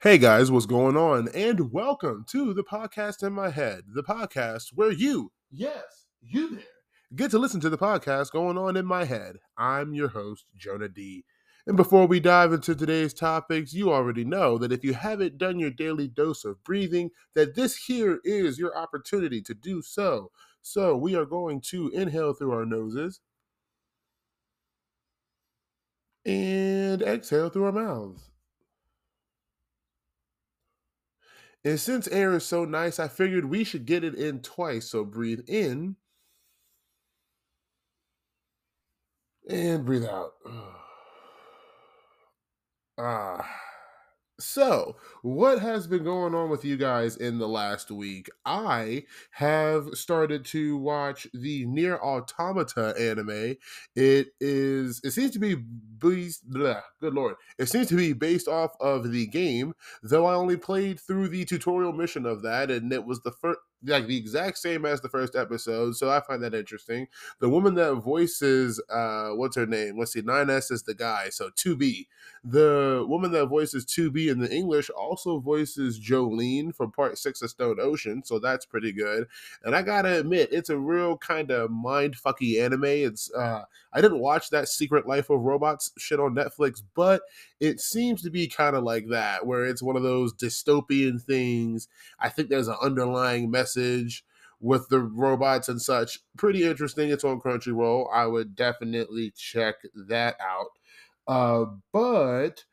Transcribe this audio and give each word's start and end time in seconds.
Hey 0.00 0.16
guys, 0.16 0.48
what's 0.48 0.64
going 0.64 0.96
on? 0.96 1.26
And 1.34 1.72
welcome 1.72 2.24
to 2.28 2.54
the 2.54 2.62
podcast 2.62 3.26
in 3.26 3.32
my 3.32 3.50
head, 3.50 3.82
the 3.92 4.04
podcast 4.04 4.66
where 4.72 4.92
you, 4.92 5.32
yes, 5.50 6.06
you 6.20 6.50
there, 6.50 6.64
get 7.16 7.32
to 7.32 7.38
listen 7.40 7.58
to 7.62 7.68
the 7.68 7.76
podcast 7.76 8.30
going 8.30 8.56
on 8.56 8.76
in 8.76 8.86
my 8.86 9.06
head. 9.06 9.38
I'm 9.56 9.94
your 9.94 10.06
host, 10.06 10.44
Jonah 10.56 10.88
D. 10.88 11.24
And 11.66 11.76
before 11.76 12.06
we 12.06 12.20
dive 12.20 12.52
into 12.52 12.76
today's 12.76 13.12
topics, 13.12 13.72
you 13.74 13.92
already 13.92 14.24
know 14.24 14.56
that 14.58 14.70
if 14.70 14.84
you 14.84 14.94
haven't 14.94 15.36
done 15.36 15.58
your 15.58 15.72
daily 15.72 16.06
dose 16.06 16.44
of 16.44 16.62
breathing, 16.62 17.10
that 17.34 17.56
this 17.56 17.74
here 17.74 18.20
is 18.22 18.56
your 18.56 18.78
opportunity 18.78 19.42
to 19.42 19.52
do 19.52 19.82
so. 19.82 20.30
So 20.62 20.96
we 20.96 21.16
are 21.16 21.26
going 21.26 21.60
to 21.70 21.88
inhale 21.88 22.34
through 22.34 22.52
our 22.52 22.64
noses 22.64 23.18
and 26.24 27.02
exhale 27.02 27.48
through 27.48 27.64
our 27.64 27.72
mouths. 27.72 28.30
And 31.68 31.78
since 31.78 32.08
air 32.08 32.32
is 32.32 32.46
so 32.46 32.64
nice, 32.64 32.98
I 32.98 33.08
figured 33.08 33.44
we 33.44 33.62
should 33.62 33.84
get 33.84 34.02
it 34.02 34.14
in 34.14 34.40
twice. 34.40 34.88
So 34.88 35.04
breathe 35.04 35.40
in 35.46 35.96
and 39.50 39.84
breathe 39.84 40.06
out. 40.06 40.32
ah. 42.98 43.67
So, 44.40 44.94
what 45.22 45.58
has 45.58 45.88
been 45.88 46.04
going 46.04 46.32
on 46.32 46.48
with 46.48 46.64
you 46.64 46.76
guys 46.76 47.16
in 47.16 47.38
the 47.38 47.48
last 47.48 47.90
week? 47.90 48.30
I 48.46 49.02
have 49.32 49.88
started 49.94 50.44
to 50.46 50.76
watch 50.76 51.26
the 51.34 51.66
NieR 51.66 51.98
Automata 52.00 52.94
anime. 52.96 53.56
It 53.96 54.28
is 54.40 55.00
it 55.02 55.10
seems 55.10 55.32
to 55.32 55.40
be 55.40 55.56
based 55.56 56.48
good 56.48 57.14
lord. 57.14 57.34
It 57.58 57.66
seems 57.66 57.88
to 57.88 57.96
be 57.96 58.12
based 58.12 58.46
off 58.46 58.76
of 58.80 59.10
the 59.10 59.26
game, 59.26 59.74
though 60.04 60.26
I 60.26 60.34
only 60.34 60.56
played 60.56 61.00
through 61.00 61.28
the 61.28 61.44
tutorial 61.44 61.92
mission 61.92 62.24
of 62.24 62.42
that 62.42 62.70
and 62.70 62.92
it 62.92 63.04
was 63.04 63.20
the 63.22 63.32
first 63.32 63.58
like 63.84 64.06
the 64.06 64.16
exact 64.16 64.58
same 64.58 64.84
as 64.84 65.00
the 65.00 65.08
first 65.08 65.36
episode, 65.36 65.96
so 65.96 66.10
I 66.10 66.20
find 66.20 66.42
that 66.42 66.54
interesting. 66.54 67.06
The 67.38 67.48
woman 67.48 67.74
that 67.74 67.94
voices 67.94 68.82
uh 68.90 69.30
what's 69.30 69.56
her 69.56 69.66
name? 69.66 69.98
Let's 69.98 70.12
see, 70.12 70.22
9S 70.22 70.72
is 70.72 70.82
the 70.82 70.94
guy, 70.94 71.28
so 71.28 71.50
2B. 71.50 72.06
The 72.44 73.04
woman 73.08 73.30
that 73.32 73.46
voices 73.46 73.86
2B 73.86 74.30
in 74.30 74.40
the 74.40 74.52
English 74.52 74.90
also 74.90 75.38
voices 75.38 75.98
Jolyne 75.98 76.72
from 76.72 76.90
part 76.90 77.18
six 77.18 77.40
of 77.42 77.50
Stone 77.50 77.78
Ocean, 77.80 78.22
so 78.24 78.38
that's 78.38 78.66
pretty 78.66 78.92
good. 78.92 79.26
And 79.62 79.76
I 79.76 79.82
gotta 79.82 80.18
admit, 80.18 80.48
it's 80.50 80.70
a 80.70 80.78
real 80.78 81.16
kind 81.16 81.50
of 81.50 81.70
mind 81.70 82.16
fucky 82.16 82.60
anime. 82.60 82.84
It's 82.84 83.32
uh 83.32 83.62
I 83.92 84.00
didn't 84.00 84.20
watch 84.20 84.50
that 84.50 84.68
Secret 84.68 85.06
Life 85.06 85.30
of 85.30 85.40
Robots 85.40 85.92
shit 85.98 86.18
on 86.20 86.34
Netflix, 86.34 86.82
but 86.94 87.22
it 87.60 87.80
seems 87.80 88.22
to 88.22 88.30
be 88.30 88.48
kind 88.48 88.76
of 88.76 88.82
like 88.84 89.08
that, 89.08 89.46
where 89.46 89.64
it's 89.64 89.82
one 89.82 89.96
of 89.96 90.02
those 90.02 90.34
dystopian 90.34 91.20
things. 91.22 91.88
I 92.18 92.28
think 92.28 92.48
there's 92.48 92.68
an 92.68 92.76
underlying 92.82 93.50
message 93.50 93.67
with 94.60 94.88
the 94.88 95.00
robots 95.00 95.68
and 95.68 95.80
such. 95.80 96.18
Pretty 96.36 96.64
interesting. 96.64 97.10
It's 97.10 97.24
on 97.24 97.40
Crunchyroll. 97.40 98.06
I 98.12 98.26
would 98.26 98.54
definitely 98.54 99.32
check 99.36 99.76
that 99.94 100.36
out. 100.40 100.70
Uh, 101.26 101.66
but 101.92 102.64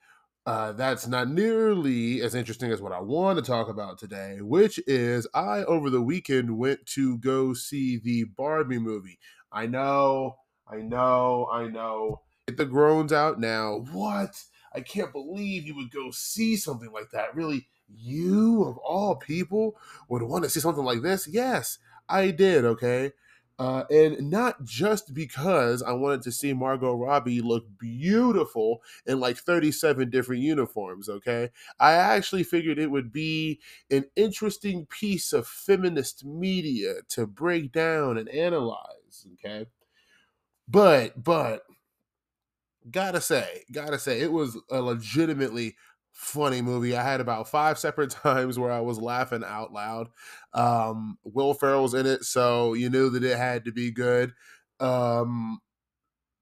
uh, 0.45 0.71
that's 0.73 1.07
not 1.07 1.29
nearly 1.29 2.21
as 2.21 2.35
interesting 2.35 2.71
as 2.71 2.81
what 2.81 2.91
I 2.91 3.01
want 3.01 3.37
to 3.37 3.43
talk 3.43 3.67
about 3.67 3.97
today, 3.97 4.37
which 4.41 4.79
is 4.87 5.27
I, 5.33 5.63
over 5.63 5.89
the 5.89 6.01
weekend, 6.01 6.57
went 6.57 6.85
to 6.87 7.17
go 7.17 7.53
see 7.53 7.97
the 7.97 8.25
Barbie 8.25 8.79
movie. 8.79 9.19
I 9.51 9.65
know, 9.65 10.37
I 10.67 10.77
know, 10.77 11.47
I 11.51 11.67
know. 11.67 12.21
Get 12.47 12.57
the 12.57 12.65
groans 12.65 13.11
out 13.11 13.39
now. 13.39 13.85
What? 13.91 14.41
I 14.73 14.81
can't 14.81 15.11
believe 15.11 15.65
you 15.65 15.75
would 15.75 15.91
go 15.91 16.11
see 16.11 16.57
something 16.57 16.91
like 16.91 17.09
that. 17.11 17.35
Really, 17.35 17.67
you 17.87 18.63
of 18.63 18.77
all 18.79 19.15
people 19.15 19.75
would 20.09 20.23
want 20.23 20.43
to 20.43 20.49
see 20.49 20.59
something 20.59 20.83
like 20.83 21.01
this? 21.01 21.27
Yes, 21.27 21.79
I 22.09 22.31
did. 22.31 22.65
Okay. 22.65 23.11
Uh, 23.57 23.85
and 23.89 24.29
not 24.29 24.61
just 24.65 25.13
because 25.13 25.81
I 25.81 25.93
wanted 25.93 26.23
to 26.23 26.31
see 26.33 26.51
Margot 26.51 26.93
Robbie 26.93 27.39
look 27.39 27.65
beautiful 27.77 28.81
in 29.05 29.21
like 29.21 29.37
37 29.37 30.09
different 30.09 30.41
uniforms, 30.41 31.07
okay? 31.07 31.51
I 31.79 31.93
actually 31.93 32.43
figured 32.43 32.77
it 32.77 32.91
would 32.91 33.13
be 33.13 33.61
an 33.89 34.05
interesting 34.17 34.85
piece 34.87 35.31
of 35.31 35.47
feminist 35.47 36.25
media 36.25 36.95
to 37.09 37.25
break 37.25 37.71
down 37.71 38.17
and 38.17 38.27
analyze, 38.27 39.25
okay? 39.35 39.67
But, 40.67 41.23
but, 41.23 41.63
gotta 42.91 43.21
say, 43.21 43.63
gotta 43.71 43.99
say, 43.99 44.19
it 44.19 44.31
was 44.31 44.57
a 44.69 44.81
legitimately 44.81 45.75
funny 46.15 46.61
movie. 46.61 46.95
I 46.95 47.03
had 47.03 47.19
about 47.21 47.49
five 47.49 47.77
separate 47.77 48.09
times 48.23 48.57
where 48.57 48.71
I 48.71 48.79
was 48.79 48.99
laughing 48.99 49.43
out 49.45 49.71
loud. 49.71 50.07
Um, 50.53 51.17
Will 51.23 51.53
Ferrell's 51.53 51.93
in 51.93 52.05
it, 52.05 52.23
so 52.23 52.73
you 52.73 52.89
knew 52.89 53.09
that 53.11 53.23
it 53.23 53.37
had 53.37 53.65
to 53.65 53.71
be 53.71 53.91
good. 53.91 54.33
Um, 54.79 55.59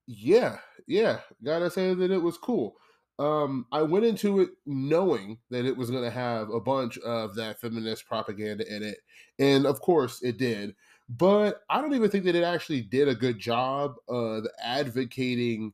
yeah, 0.07 0.57
yeah, 0.87 1.19
gotta 1.43 1.69
say 1.69 1.93
that 1.93 2.11
it 2.11 2.21
was 2.21 2.37
cool. 2.37 2.75
Um, 3.19 3.65
I 3.71 3.81
went 3.83 4.05
into 4.05 4.41
it 4.41 4.49
knowing 4.65 5.37
that 5.49 5.65
it 5.65 5.77
was 5.77 5.91
going 5.91 6.03
to 6.03 6.09
have 6.09 6.49
a 6.49 6.59
bunch 6.59 6.97
of 6.99 7.35
that 7.35 7.59
feminist 7.59 8.07
propaganda 8.07 8.65
in 8.73 8.83
it, 8.83 8.97
and 9.39 9.65
of 9.65 9.81
course 9.81 10.21
it 10.23 10.37
did. 10.37 10.75
But 11.09 11.61
I 11.69 11.81
don't 11.81 11.93
even 11.93 12.09
think 12.09 12.25
that 12.25 12.35
it 12.35 12.43
actually 12.43 12.81
did 12.81 13.07
a 13.07 13.15
good 13.15 13.39
job 13.39 13.95
of 14.07 14.45
advocating 14.63 15.73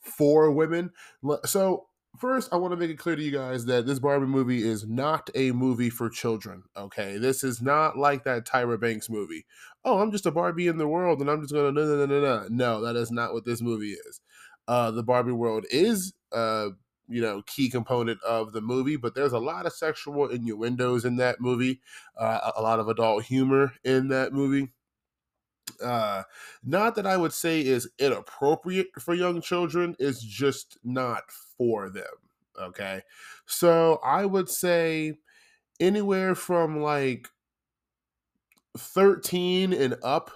for 0.00 0.50
women. 0.50 0.90
So 1.44 1.86
first, 2.18 2.52
I 2.52 2.56
want 2.56 2.72
to 2.72 2.76
make 2.76 2.90
it 2.90 2.98
clear 2.98 3.16
to 3.16 3.22
you 3.22 3.30
guys 3.30 3.64
that 3.66 3.86
this 3.86 3.98
Barbie 3.98 4.26
movie 4.26 4.62
is 4.62 4.86
not 4.86 5.30
a 5.34 5.52
movie 5.52 5.90
for 5.90 6.08
children. 6.08 6.64
Okay, 6.76 7.18
this 7.18 7.42
is 7.44 7.62
not 7.62 7.96
like 7.96 8.24
that 8.24 8.46
Tyra 8.46 8.80
Banks 8.80 9.08
movie. 9.08 9.46
Oh, 9.84 10.00
I'm 10.00 10.12
just 10.12 10.26
a 10.26 10.30
Barbie 10.30 10.68
in 10.68 10.78
the 10.78 10.88
world, 10.88 11.20
and 11.20 11.30
I'm 11.30 11.40
just 11.40 11.52
gonna 11.52 11.72
no 11.72 11.84
no 11.86 12.06
no 12.06 12.06
no 12.06 12.20
no. 12.20 12.46
No, 12.48 12.80
that 12.82 12.96
is 12.96 13.10
not 13.10 13.32
what 13.32 13.44
this 13.44 13.60
movie 13.62 13.92
is. 13.92 14.20
Uh, 14.68 14.90
the 14.90 15.02
Barbie 15.02 15.32
world 15.32 15.64
is 15.70 16.12
uh 16.32 16.70
you 17.08 17.20
know 17.20 17.42
key 17.42 17.68
component 17.68 18.22
of 18.22 18.52
the 18.52 18.60
movie 18.60 18.96
but 18.96 19.14
there's 19.14 19.32
a 19.32 19.38
lot 19.38 19.66
of 19.66 19.72
sexual 19.72 20.28
innuendos 20.28 21.04
in 21.04 21.16
that 21.16 21.40
movie 21.40 21.80
uh, 22.16 22.52
a 22.56 22.62
lot 22.62 22.78
of 22.78 22.88
adult 22.88 23.24
humor 23.24 23.72
in 23.82 24.08
that 24.08 24.32
movie 24.32 24.68
uh 25.82 26.22
not 26.62 26.94
that 26.94 27.06
i 27.06 27.16
would 27.16 27.32
say 27.32 27.60
is 27.60 27.90
inappropriate 27.98 28.86
for 29.00 29.12
young 29.14 29.40
children 29.40 29.96
it's 29.98 30.22
just 30.22 30.78
not 30.84 31.24
for 31.60 31.90
them 31.90 32.04
okay 32.58 33.02
so 33.44 34.00
i 34.02 34.24
would 34.24 34.48
say 34.48 35.12
anywhere 35.78 36.34
from 36.34 36.80
like 36.80 37.28
13 38.78 39.74
and 39.74 39.94
up 40.02 40.30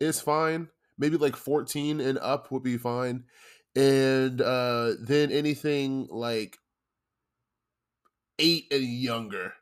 is 0.00 0.20
fine 0.20 0.68
maybe 0.98 1.16
like 1.16 1.34
14 1.34 1.98
and 1.98 2.18
up 2.18 2.52
would 2.52 2.62
be 2.62 2.76
fine 2.76 3.24
and 3.74 4.42
uh 4.42 4.92
then 5.00 5.32
anything 5.32 6.06
like 6.10 6.58
8 8.38 8.66
and 8.70 8.84
younger 8.84 9.54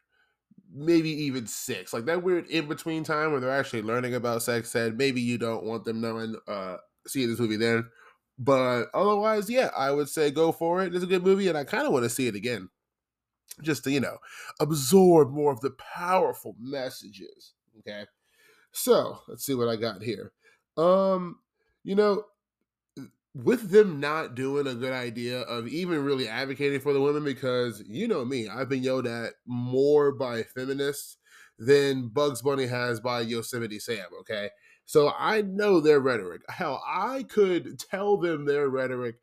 maybe 0.75 1.11
even 1.11 1.47
six. 1.47 1.93
Like 1.93 2.07
that 2.07 2.23
weird 2.23 2.49
in 2.49 2.67
between 2.67 3.05
time 3.05 3.31
where 3.31 3.41
they're 3.41 3.51
actually 3.51 3.83
learning 3.83 4.15
about 4.15 4.43
sex 4.43 4.75
ed. 4.75 4.99
Maybe 4.99 5.21
you 5.21 5.39
don't 5.39 5.65
want 5.65 5.85
them 5.85 6.01
knowing, 6.01 6.35
uh, 6.49 6.79
seeing 7.07 7.29
this 7.31 7.39
movie 7.39 7.57
then. 7.57 7.89
But 8.39 8.87
otherwise, 8.95 9.49
yeah, 9.49 9.71
I 9.77 9.91
would 9.91 10.09
say 10.09 10.31
go 10.31 10.51
for 10.53 10.83
it. 10.83 10.95
It's 10.95 11.05
a 11.05 11.09
good 11.09 11.23
movie, 11.23 11.49
and 11.49 11.57
I 11.57 11.65
kind 11.65 11.87
of 11.87 11.93
want 11.93 12.05
to 12.05 12.11
see 12.11 12.27
it 12.27 12.35
again, 12.35 12.69
just 13.63 13.85
to 13.85 13.91
you 13.91 14.01
know 14.01 14.19
absorb 14.61 15.31
more 15.31 15.53
of 15.53 15.61
the 15.61 15.71
powerful 15.71 16.57
messages. 16.59 17.55
Okay, 17.79 18.05
so 18.73 19.21
let's 19.29 19.45
see 19.47 19.55
what 19.55 19.69
I 19.69 19.77
got 19.77 20.03
here. 20.03 20.33
Um, 20.77 21.37
you 21.85 21.95
know, 21.95 22.25
with 23.35 23.71
them 23.71 23.99
not 23.99 24.35
doing 24.35 24.67
a 24.67 24.75
good 24.75 24.93
idea 24.93 25.41
of 25.43 25.67
even 25.67 26.05
really 26.05 26.29
advocating 26.29 26.81
for 26.81 26.93
the 26.93 27.01
women 27.01 27.25
because 27.25 27.83
you 27.87 28.07
know 28.07 28.25
me 28.25 28.49
i've 28.49 28.69
been 28.69 28.83
yelled 28.83 29.07
at 29.07 29.33
more 29.47 30.13
by 30.13 30.43
feminists 30.43 31.17
than 31.59 32.09
bugs 32.09 32.43
bunny 32.43 32.67
has 32.67 33.01
by 33.01 33.21
yosemite 33.21 33.81
sam 33.81 34.07
okay 34.21 34.49
so 34.85 35.13
i 35.19 35.43
know 35.43 35.81
their 35.81 36.01
rhetoric 36.01 36.43
hell 36.49 36.83
i 36.87 37.25
could 37.25 37.79
tell 37.79 38.17
them 38.17 38.45
their 38.45 38.69
rhetoric 38.69 39.17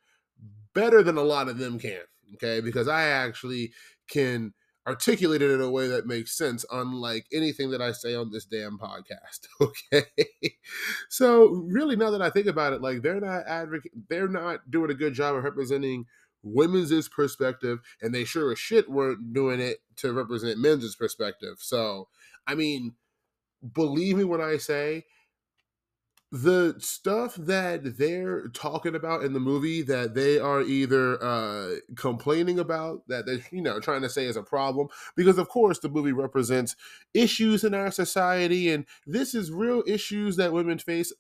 better 0.74 1.04
than 1.04 1.18
a 1.18 1.24
lot 1.24 1.48
of 1.48 1.58
them 1.58 1.80
can 1.80 2.02
okay 2.34 2.62
because 2.62 2.88
i 2.88 3.04
actually 3.04 3.72
can 4.08 4.54
articulate 4.88 5.42
it 5.42 5.52
in 5.52 5.62
a 5.62 5.70
way 5.70 5.88
that 5.88 6.08
makes 6.08 6.36
sense, 6.36 6.66
unlike 6.72 7.28
anything 7.32 7.70
that 7.72 7.82
I 7.82 7.92
say 7.92 8.16
on 8.16 8.32
this 8.32 8.46
damn 8.46 8.78
podcast. 8.78 9.48
Okay. 9.62 10.06
so 11.10 11.50
really 11.68 11.96
now 11.96 12.10
that 12.12 12.22
I 12.22 12.30
think 12.30 12.48
about 12.48 12.74
it, 12.74 12.82
like 12.82 13.02
they're 13.02 13.22
not 13.22 13.46
advocate 13.46 13.92
they're 14.10 14.28
not 14.28 14.72
doing 14.72 14.90
a 14.90 14.96
good 14.96 15.14
job 15.14 15.36
of 15.36 15.44
representing 15.44 16.06
women's 16.44 17.08
perspective, 17.08 17.80
and 18.02 18.14
they 18.14 18.24
sure 18.24 18.52
as 18.52 18.60
shit 18.60 18.90
weren't 18.90 19.34
doing 19.34 19.60
it 19.60 19.80
to 19.98 20.14
represent 20.14 20.60
men's 20.60 20.96
perspective. 20.96 21.58
So 21.60 22.08
I 22.48 22.56
mean, 22.56 22.96
believe 23.74 24.18
me 24.18 24.24
when 24.24 24.42
I 24.42 24.58
say 24.58 25.06
the 26.32 26.76
stuff 26.80 27.36
that 27.36 27.98
they're 27.98 28.48
talking 28.50 28.96
about 28.96 29.24
in 29.24 29.34
the 29.34 29.40
movie 29.40 29.82
that 29.82 30.16
they 30.16 30.40
are 30.40 30.62
either 30.62 31.22
uh 31.22 31.76
complaining 31.98 32.58
about 32.58 33.06
that 33.10 33.26
they're 33.26 33.42
you 33.52 33.62
know 33.62 33.82
trying 33.82 34.02
to 34.02 34.10
say 34.10 34.26
is 34.26 34.38
a 34.38 34.44
problem 34.44 34.88
because 35.18 35.38
of 35.38 35.50
course 35.50 35.80
the 35.80 35.90
movie 35.90 36.14
represents 36.14 36.78
issues 37.14 37.66
in 37.66 37.74
our 37.74 37.92
society 37.92 38.70
and 38.70 38.86
this 39.06 39.36
is 39.36 39.52
real 39.52 39.84
issues 39.86 40.38
that 40.38 40.54
women 40.54 40.80
face 40.80 41.12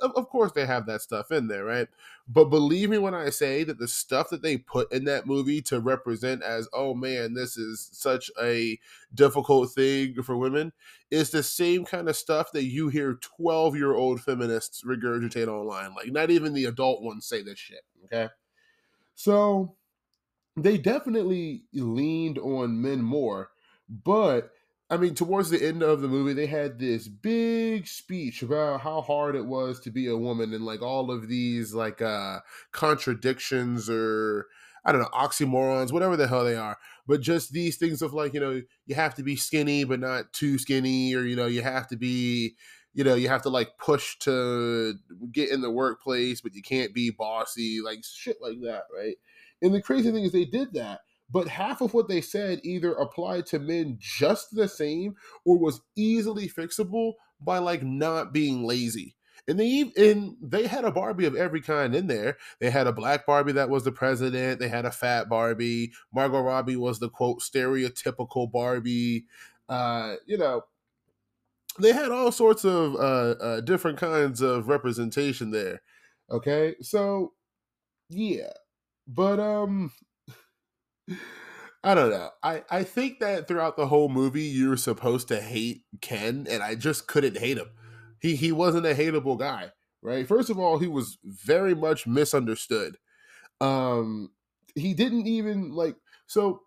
of 0.00 0.28
course 0.28 0.52
they 0.52 0.64
have 0.64 0.86
that 0.86 1.02
stuff 1.02 1.30
in 1.30 1.48
there 1.48 1.64
right 1.64 1.88
but 2.28 2.46
believe 2.46 2.88
me 2.88 2.98
when 2.98 3.14
i 3.14 3.28
say 3.28 3.62
that 3.62 3.78
the 3.78 3.88
stuff 3.88 4.30
that 4.30 4.40
they 4.40 4.56
put 4.56 4.90
in 4.90 5.04
that 5.04 5.26
movie 5.26 5.60
to 5.60 5.80
represent 5.80 6.42
as 6.42 6.68
oh 6.72 6.94
man 6.94 7.34
this 7.34 7.56
is 7.58 7.90
such 7.92 8.30
a 8.42 8.78
difficult 9.14 9.70
thing 9.72 10.14
for 10.22 10.36
women 10.36 10.72
is 11.10 11.30
the 11.30 11.42
same 11.42 11.84
kind 11.84 12.08
of 12.08 12.16
stuff 12.16 12.52
that 12.52 12.64
you 12.64 12.88
hear 12.88 13.18
12 13.36 13.76
year 13.76 13.94
old 13.94 14.20
feminists 14.20 14.82
regurgitate 14.82 15.48
online. 15.48 15.94
Like, 15.94 16.10
not 16.10 16.30
even 16.30 16.52
the 16.52 16.64
adult 16.64 17.02
ones 17.02 17.26
say 17.26 17.42
this 17.42 17.58
shit. 17.58 17.82
Okay. 18.04 18.28
So 19.14 19.76
they 20.56 20.78
definitely 20.78 21.62
leaned 21.72 22.38
on 22.38 22.80
men 22.80 23.02
more, 23.02 23.50
but 23.88 24.50
I 24.88 24.96
mean, 24.96 25.14
towards 25.14 25.50
the 25.50 25.64
end 25.64 25.82
of 25.82 26.00
the 26.00 26.08
movie, 26.08 26.32
they 26.32 26.46
had 26.46 26.78
this 26.78 27.08
big 27.08 27.88
speech 27.88 28.42
about 28.42 28.82
how 28.82 29.00
hard 29.00 29.34
it 29.34 29.46
was 29.46 29.80
to 29.80 29.90
be 29.90 30.06
a 30.06 30.16
woman 30.16 30.54
and 30.54 30.64
like 30.64 30.80
all 30.80 31.10
of 31.10 31.26
these 31.28 31.74
like 31.74 32.00
uh 32.00 32.38
contradictions 32.70 33.90
or 33.90 34.46
I 34.84 34.92
don't 34.92 35.00
know, 35.00 35.08
oxymorons, 35.08 35.92
whatever 35.92 36.16
the 36.16 36.28
hell 36.28 36.44
they 36.44 36.54
are. 36.54 36.78
But 37.08 37.20
just 37.20 37.52
these 37.52 37.76
things 37.76 38.02
of 38.02 38.14
like, 38.14 38.32
you 38.34 38.40
know, 38.40 38.62
you 38.86 38.94
have 38.94 39.16
to 39.16 39.24
be 39.24 39.34
skinny, 39.34 39.82
but 39.82 39.98
not 39.98 40.32
too 40.32 40.58
skinny, 40.58 41.12
or, 41.14 41.22
you 41.22 41.34
know, 41.34 41.46
you 41.46 41.62
have 41.62 41.88
to 41.88 41.96
be, 41.96 42.54
you 42.94 43.02
know, 43.02 43.16
you 43.16 43.28
have 43.28 43.42
to 43.42 43.48
like 43.48 43.78
push 43.78 44.16
to 44.20 44.94
get 45.32 45.50
in 45.50 45.60
the 45.60 45.70
workplace, 45.72 46.40
but 46.40 46.54
you 46.54 46.62
can't 46.62 46.94
be 46.94 47.10
bossy, 47.10 47.80
like 47.84 48.04
shit 48.04 48.36
like 48.40 48.60
that, 48.62 48.84
right? 48.96 49.16
And 49.60 49.74
the 49.74 49.82
crazy 49.82 50.12
thing 50.12 50.22
is 50.22 50.30
they 50.30 50.44
did 50.44 50.72
that 50.74 51.00
but 51.30 51.48
half 51.48 51.80
of 51.80 51.94
what 51.94 52.08
they 52.08 52.20
said 52.20 52.60
either 52.62 52.92
applied 52.92 53.46
to 53.46 53.58
men 53.58 53.96
just 53.98 54.54
the 54.54 54.68
same 54.68 55.14
or 55.44 55.58
was 55.58 55.80
easily 55.96 56.48
fixable 56.48 57.14
by 57.40 57.58
like 57.58 57.82
not 57.82 58.32
being 58.32 58.64
lazy 58.64 59.16
and 59.48 59.60
they 59.60 59.92
and 59.96 60.36
they 60.40 60.66
had 60.66 60.84
a 60.84 60.90
Barbie 60.90 61.26
of 61.26 61.36
every 61.36 61.60
kind 61.60 61.94
in 61.94 62.06
there. 62.06 62.36
They 62.60 62.70
had 62.70 62.86
a 62.86 62.92
black 62.92 63.26
Barbie 63.26 63.52
that 63.52 63.70
was 63.70 63.84
the 63.84 63.92
president. 63.92 64.58
They 64.58 64.68
had 64.68 64.84
a 64.84 64.90
fat 64.90 65.28
Barbie. 65.28 65.92
Margot 66.12 66.40
Robbie 66.40 66.76
was 66.76 66.98
the 66.98 67.08
quote 67.08 67.40
stereotypical 67.40 68.50
Barbie. 68.50 69.26
Uh, 69.68 70.16
you 70.26 70.36
know, 70.36 70.62
they 71.80 71.92
had 71.92 72.10
all 72.10 72.32
sorts 72.32 72.64
of 72.64 72.94
uh, 72.96 73.34
uh, 73.40 73.60
different 73.60 73.98
kinds 73.98 74.40
of 74.40 74.68
representation 74.68 75.50
there. 75.50 75.82
Okay, 76.30 76.74
so 76.80 77.32
yeah, 78.08 78.52
but 79.06 79.38
um. 79.38 79.92
I 81.84 81.94
don't 81.94 82.10
know. 82.10 82.30
I, 82.42 82.64
I 82.70 82.82
think 82.82 83.20
that 83.20 83.46
throughout 83.46 83.76
the 83.76 83.86
whole 83.86 84.08
movie, 84.08 84.42
you're 84.42 84.76
supposed 84.76 85.28
to 85.28 85.40
hate 85.40 85.84
Ken, 86.00 86.46
and 86.50 86.62
I 86.62 86.74
just 86.74 87.06
couldn't 87.06 87.38
hate 87.38 87.58
him 87.58 87.68
he 88.20 88.36
he 88.36 88.52
wasn't 88.52 88.86
a 88.86 88.94
hateable 88.94 89.38
guy, 89.38 89.70
right? 90.02 90.26
First 90.26 90.50
of 90.50 90.58
all, 90.58 90.78
he 90.78 90.88
was 90.88 91.18
very 91.24 91.74
much 91.74 92.06
misunderstood. 92.06 92.96
Um, 93.60 94.30
he 94.74 94.94
didn't 94.94 95.26
even 95.26 95.72
like 95.72 95.96
so. 96.26 96.60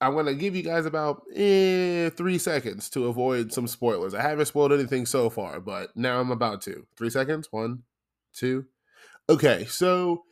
I'm 0.00 0.14
gonna 0.14 0.34
give 0.34 0.56
you 0.56 0.62
guys 0.62 0.84
about 0.86 1.22
eh, 1.34 2.10
three 2.10 2.38
seconds 2.38 2.90
to 2.90 3.06
avoid 3.06 3.52
some 3.52 3.68
spoilers. 3.68 4.14
I 4.14 4.22
haven't 4.22 4.46
spoiled 4.46 4.72
anything 4.72 5.06
so 5.06 5.30
far, 5.30 5.60
but 5.60 5.96
now 5.96 6.18
I'm 6.20 6.32
about 6.32 6.62
to. 6.62 6.86
Three 6.96 7.10
seconds. 7.10 7.48
One, 7.52 7.84
two. 8.34 8.66
Okay, 9.28 9.64
so 9.66 10.24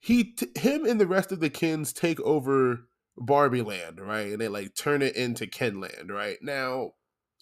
he, 0.00 0.24
t- 0.24 0.48
him, 0.56 0.86
and 0.86 1.00
the 1.00 1.06
rest 1.06 1.30
of 1.30 1.40
the 1.40 1.50
Kens 1.50 1.92
take 1.92 2.20
over 2.20 2.88
Barbie 3.16 3.62
Land, 3.62 4.00
right? 4.00 4.32
And 4.32 4.40
they 4.40 4.48
like 4.48 4.74
turn 4.74 5.02
it 5.02 5.14
into 5.14 5.46
Ken 5.46 5.80
Land, 5.80 6.10
right? 6.10 6.38
Now, 6.42 6.92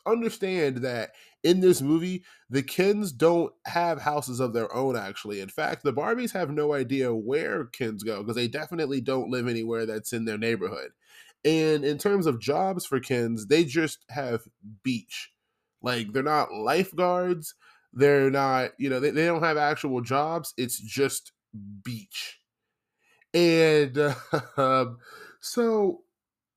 understand 0.06 0.78
that 0.78 1.10
in 1.44 1.60
this 1.60 1.80
movie, 1.80 2.24
the 2.50 2.62
Kens 2.62 3.12
don't 3.12 3.52
have 3.66 4.00
houses 4.00 4.40
of 4.40 4.52
their 4.52 4.74
own, 4.74 4.96
actually. 4.96 5.40
In 5.40 5.48
fact, 5.48 5.84
the 5.84 5.92
Barbies 5.92 6.32
have 6.32 6.50
no 6.50 6.74
idea 6.74 7.14
where 7.14 7.66
Kens 7.66 8.02
go 8.02 8.22
because 8.22 8.36
they 8.36 8.48
definitely 8.48 9.00
don't 9.00 9.30
live 9.30 9.46
anywhere 9.46 9.86
that's 9.86 10.12
in 10.12 10.24
their 10.24 10.38
neighborhood. 10.38 10.90
And 11.44 11.84
in 11.84 11.98
terms 11.98 12.26
of 12.26 12.40
jobs 12.40 12.84
for 12.84 12.98
Kens, 12.98 13.46
they 13.46 13.64
just 13.64 14.04
have 14.10 14.42
beach. 14.82 15.30
Like, 15.80 16.12
they're 16.12 16.24
not 16.24 16.52
lifeguards. 16.52 17.54
They're 17.92 18.30
not, 18.30 18.72
you 18.78 18.90
know, 18.90 18.98
they, 18.98 19.10
they 19.10 19.26
don't 19.26 19.44
have 19.44 19.56
actual 19.56 20.00
jobs. 20.00 20.52
It's 20.56 20.80
just 20.80 21.32
beach. 21.84 22.37
And 23.38 24.14
uh, 24.56 24.86
so 25.40 26.02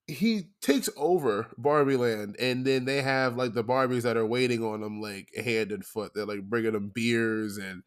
he 0.08 0.50
takes 0.62 0.90
over 0.98 1.48
Barbie 1.58 1.96
Land, 1.96 2.36
and 2.40 2.66
then 2.66 2.86
they 2.86 3.02
have 3.02 3.36
like 3.36 3.54
the 3.54 3.64
Barbies 3.64 4.02
that 4.02 4.18
are 4.18 4.26
waiting 4.26 4.64
on 4.64 4.82
him, 4.82 5.02
like 5.02 5.30
hand 5.36 5.72
and 5.72 5.86
foot. 5.86 6.14
They're 6.14 6.26
like 6.26 6.44
bringing 6.44 6.74
them 6.74 6.92
beers 6.94 7.58
and 7.58 7.84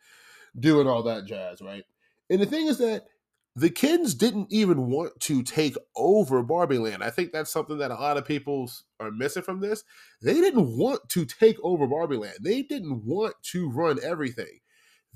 doing 0.58 0.87
all 0.87 1.02
that 1.05 1.26
jazz, 1.26 1.61
right? 1.61 1.85
And 2.31 2.41
the 2.41 2.46
thing 2.46 2.69
is 2.69 2.79
that 2.79 3.05
the 3.56 3.70
Kens 3.70 4.14
didn't 4.14 4.49
even 4.50 4.91
want 4.91 5.19
to 5.20 5.43
take 5.43 5.76
over 5.96 6.43
Barbie 6.43 6.79
Land. 6.79 7.05
I 7.05 7.11
think 7.11 7.32
that's 7.32 7.50
something 7.50 7.79
that 7.79 7.91
a 7.91 7.94
lot 7.94 8.17
of 8.17 8.25
people 8.25 8.70
are 8.99 9.11
missing 9.11 9.43
from 9.43 9.61
this. 9.61 9.85
They 10.23 10.35
didn't 10.35 10.76
want 10.76 11.08
to 11.11 11.25
take 11.25 11.56
over 11.62 11.87
Barbie 11.87 12.17
Land. 12.17 12.38
They 12.43 12.62
didn't 12.62 13.05
want 13.05 13.35
to 13.52 13.70
run 13.70 13.99
everything. 14.02 14.61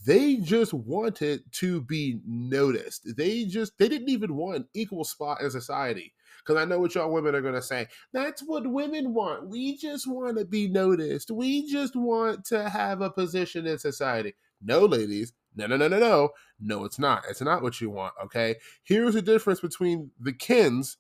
They 0.08 0.36
just 0.36 0.72
wanted 0.72 1.42
to 1.56 1.82
be 1.82 2.20
noticed. 2.26 3.14
They 3.14 3.44
just 3.44 3.76
they 3.76 3.90
didn't 3.90 4.08
even 4.08 4.36
want 4.36 4.56
an 4.56 4.68
equal 4.72 5.04
spot 5.04 5.42
in 5.42 5.50
society 5.50 6.14
because 6.38 6.58
I 6.58 6.64
know 6.64 6.78
what 6.78 6.94
y'all 6.94 7.12
women 7.12 7.34
are 7.34 7.42
to 7.42 7.60
say. 7.60 7.88
That's 8.14 8.40
what 8.40 8.66
women 8.66 9.12
want. 9.12 9.50
We 9.50 9.76
just 9.76 10.10
want 10.10 10.38
to 10.38 10.46
be 10.46 10.66
noticed. 10.66 11.30
We 11.30 11.70
just 11.70 11.94
want 11.94 12.46
to 12.46 12.70
have 12.70 13.02
a 13.02 13.10
position 13.10 13.66
in 13.66 13.78
society. 13.78 14.32
No, 14.62 14.86
ladies. 14.86 15.34
No, 15.54 15.66
no, 15.66 15.76
no, 15.76 15.88
no, 15.88 15.98
no. 15.98 16.30
No, 16.58 16.86
it's 16.86 16.98
not. 16.98 17.24
It's 17.28 17.42
not 17.42 17.60
what 17.60 17.78
you 17.82 17.90
want. 17.90 18.14
Okay. 18.24 18.56
Here's 18.84 19.12
the 19.12 19.20
difference 19.20 19.60
between 19.60 20.10
the 20.18 20.32
Kens 20.32 20.96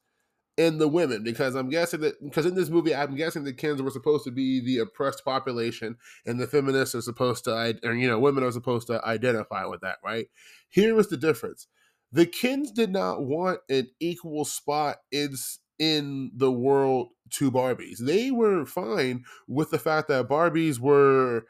and 0.58 0.80
the 0.80 0.88
women 0.88 1.22
because 1.22 1.54
I'm 1.54 1.70
guessing 1.70 2.00
that 2.00 2.22
because 2.22 2.44
in 2.44 2.54
this 2.54 2.68
movie 2.68 2.94
I'm 2.94 3.14
guessing 3.14 3.44
the 3.44 3.52
Kens 3.54 3.80
were 3.80 3.90
supposed 3.90 4.24
to 4.24 4.30
be 4.30 4.60
the 4.60 4.78
oppressed 4.78 5.24
population 5.24 5.96
and 6.26 6.38
the 6.38 6.46
feminists 6.46 6.94
are 6.94 7.00
supposed 7.00 7.44
to 7.44 7.78
or 7.84 7.94
you 7.94 8.08
know 8.08 8.18
women 8.18 8.44
are 8.44 8.52
supposed 8.52 8.88
to 8.88 9.02
identify 9.06 9.64
with 9.64 9.80
that 9.82 9.98
right 10.04 10.26
here 10.68 10.98
is 10.98 11.08
the 11.08 11.16
difference 11.16 11.68
the 12.12 12.26
Kens 12.26 12.72
did 12.72 12.90
not 12.90 13.22
want 13.22 13.60
an 13.70 13.88
equal 14.00 14.44
spot 14.44 14.96
in 15.12 15.34
in 15.78 16.32
the 16.34 16.50
world 16.50 17.08
to 17.30 17.50
Barbies. 17.50 17.98
They 17.98 18.30
were 18.30 18.66
fine 18.66 19.24
with 19.46 19.70
the 19.70 19.78
fact 19.78 20.08
that 20.08 20.28
Barbies 20.28 20.78
were 20.78 21.44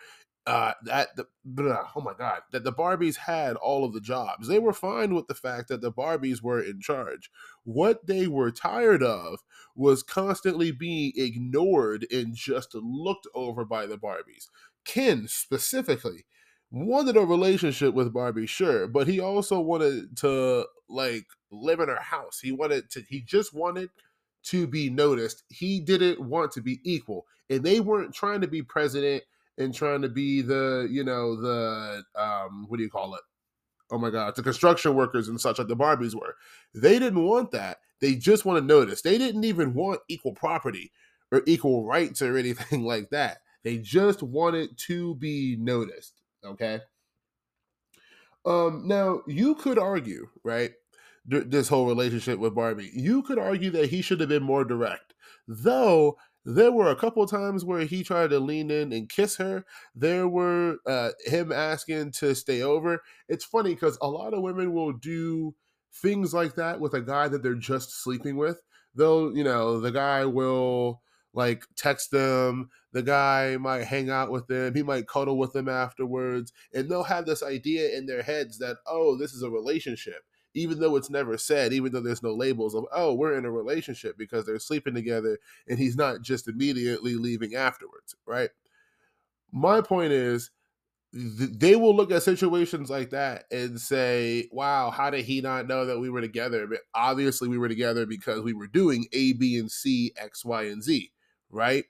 uh, 0.49 0.73
that 0.83 1.15
the 1.15 1.27
oh 1.95 2.01
my 2.01 2.15
god 2.17 2.41
that 2.53 2.65
the 2.65 2.73
Barbies 2.73 3.17
had 3.17 3.57
all 3.57 3.85
of 3.85 3.93
the 3.93 4.01
jobs. 4.01 4.49
They 4.49 4.59
were 4.59 4.73
fine 4.73 5.15
with 5.15 5.27
the 5.27 5.35
fact 5.35 5.69
that 5.69 5.83
the 5.83 5.93
Barbies 5.93 6.43
were 6.43 6.63
in 6.63 6.81
charge. 6.81 7.31
What 7.65 8.07
they 8.07 8.27
were 8.27 8.51
tired 8.51 9.03
of 9.03 9.41
was 9.77 10.03
constantly 10.03 10.71
being 10.71 11.13
ignored 11.17 12.07
and 12.11 12.35
just 12.35 12.75
looked 12.75 13.27
over 13.35 13.67
by 13.67 13.85
the 13.85 13.99
Barbies. 13.99 14.49
Ken 14.87 15.29
specifically 15.29 16.25
wanted 16.71 17.19
a 17.19 17.27
relationship 17.27 17.93
with 17.93 18.15
Barbie, 18.15 18.47
sure, 18.47 18.89
but 18.89 19.07
he 19.07 19.21
also 19.21 19.61
wanted 19.61 20.17
to 20.17 20.65
like 20.89 21.27
live 21.51 21.81
in 21.81 21.91
her 21.91 22.01
house. 22.01 22.41
He 22.41 22.53
wanted 22.53 22.89
to 22.93 23.03
he 23.07 23.21
just 23.21 23.53
wanted 23.53 23.91
to 24.45 24.67
be 24.67 24.89
noticed. 24.89 25.45
He 25.51 25.79
didn't 25.79 26.23
want 26.23 26.53
to 26.53 26.63
be 26.63 26.81
equal. 26.85 27.27
And 27.51 27.63
they 27.63 27.81
weren't 27.81 28.15
trying 28.15 28.41
to 28.41 28.49
be 28.49 28.63
president 28.63 29.25
and 29.59 29.75
trying 29.75 30.03
to 30.03 30.09
be 30.09 30.41
the, 30.43 30.89
you 30.91 31.05
know, 31.05 31.41
the 31.41 32.03
um 32.15 32.67
what 32.69 32.79
do 32.79 32.83
you 32.83 32.91
call 32.91 33.15
it? 33.15 33.21
Oh 33.91 33.99
my 33.99 34.11
god, 34.11 34.37
the 34.37 34.43
construction 34.43 34.95
workers 34.95 35.29
and 35.29 35.41
such 35.41 35.59
like 35.59 35.69
the 35.69 35.77
Barbies 35.77 36.15
were. 36.15 36.37
They 36.75 36.99
didn't 36.99 37.25
want 37.25 37.51
that. 37.53 37.79
They 38.01 38.15
just 38.15 38.45
want 38.45 38.59
to 38.59 38.65
notice. 38.65 39.03
They 39.03 39.19
didn't 39.19 39.45
even 39.45 39.75
want 39.75 40.01
equal 40.09 40.35
property 40.35 40.93
or 41.33 41.43
equal 41.47 41.85
rights 41.85 42.23
or 42.23 42.37
anything 42.39 42.85
like 42.85 43.11
that. 43.11 43.39
They 43.65 43.79
just 43.79 44.23
wanted 44.23 44.79
to 44.87 45.17
be 45.17 45.57
noticed. 45.59 46.21
Okay. 46.45 46.81
Um, 48.45 48.87
now 48.87 49.23
you 49.27 49.55
could 49.57 49.79
argue, 49.79 50.29
right? 50.45 50.73
This 51.27 51.69
whole 51.69 51.87
relationship 51.87 52.39
with 52.39 52.55
Barbie, 52.55 52.91
you 52.95 53.23
could 53.23 53.39
argue 53.39 53.71
that 53.73 53.91
he 53.91 54.01
should 54.01 54.21
have 54.21 54.31
been 54.31 54.43
more 54.43 54.65
direct, 54.65 55.13
though. 55.47 56.17
There 56.51 56.73
were 56.73 56.91
a 56.91 56.97
couple 56.97 57.27
times 57.27 57.63
where 57.65 57.81
he 57.81 58.03
tried 58.03 58.31
to 58.31 58.41
lean 58.41 58.71
in 58.71 58.91
and 58.93 59.09
kiss 59.09 59.37
her. 59.37 59.65
There 59.95 60.27
were 60.27 60.79
uh, 60.87 61.11
him 61.27 61.53
asking 61.53 62.13
to 62.13 62.35
stay 62.35 62.63
over. 62.63 63.03
It's 63.29 63.45
funny 63.45 63.75
because 63.75 63.99
a 64.01 64.09
lot 64.09 64.33
of 64.33 64.41
women 64.43 64.73
will 64.73 64.93
do 64.93 65.55
things 65.93 66.33
like 66.33 66.55
that 66.55 66.81
with 66.81 66.95
a 66.95 67.03
guy 67.03 67.29
that 67.29 67.43
they're 67.43 67.55
just 67.55 68.03
sleeping 68.03 68.37
with. 68.37 68.63
They'll, 68.95 69.37
you 69.37 69.45
know, 69.45 69.79
the 69.79 69.93
guy 69.93 70.25
will 70.25 71.03
like 71.35 71.65
text 71.77 72.11
them 72.13 72.71
the 72.93 73.03
guy 73.03 73.57
might 73.59 73.85
hang 73.85 74.11
out 74.11 74.31
with 74.31 74.47
them, 74.47 74.75
he 74.75 74.83
might 74.83 75.07
cuddle 75.07 75.37
with 75.37 75.53
them 75.53 75.69
afterwards, 75.69 76.53
and 76.73 76.89
they'll 76.89 77.03
have 77.03 77.27
this 77.27 77.43
idea 77.43 77.97
in 77.97 78.07
their 78.07 78.23
heads 78.23 78.59
that, 78.59 78.79
oh, 78.87 79.17
this 79.17 79.33
is 79.33 79.43
a 79.43 79.51
relationship, 79.51 80.23
even 80.59 80.81
though 80.81 80.97
it's 80.97 81.11
never 81.11 81.39
said, 81.39 81.73
even 81.73 81.93
though 81.93 82.01
there's 82.01 82.23
no 82.23 82.35
labels 82.35 82.75
of, 82.75 82.85
oh, 82.93 83.15
we're 83.15 83.39
in 83.39 83.45
a 83.45 83.51
relationship 83.51 84.19
because 84.19 84.45
they're 84.47 84.59
sleeping 84.59 84.95
together 84.95 85.39
and 85.69 85.79
he's 85.79 85.97
not 85.97 86.23
just 86.23 86.49
immediately 86.49 87.15
leaving 87.15 87.55
afterwards, 87.55 88.15
right? 88.27 88.51
My 89.53 89.81
point 89.81 90.13
is, 90.13 90.51
they 91.13 91.75
will 91.75 91.97
look 91.97 92.11
at 92.11 92.23
situations 92.23 92.91
like 92.91 93.11
that 93.11 93.45
and 93.51 93.81
say, 93.81 94.47
"Wow, 94.53 94.91
how 94.91 95.09
did 95.09 95.25
he 95.25 95.41
not 95.41 95.67
know 95.67 95.87
that 95.87 95.99
we 95.99 96.11
were 96.11 96.21
together?" 96.21 96.67
But 96.67 96.81
obviously, 96.95 97.49
we 97.49 97.57
were 97.57 97.69
together 97.69 98.05
because 98.05 98.43
we 98.43 98.53
were 98.53 98.67
doing 98.67 99.07
A, 99.15 99.33
B, 99.33 99.59
and 99.59 99.71
C, 99.71 100.13
X, 100.17 100.45
Y, 100.45 100.65
and 100.65 100.83
Z, 100.83 101.11
right? 101.51 101.87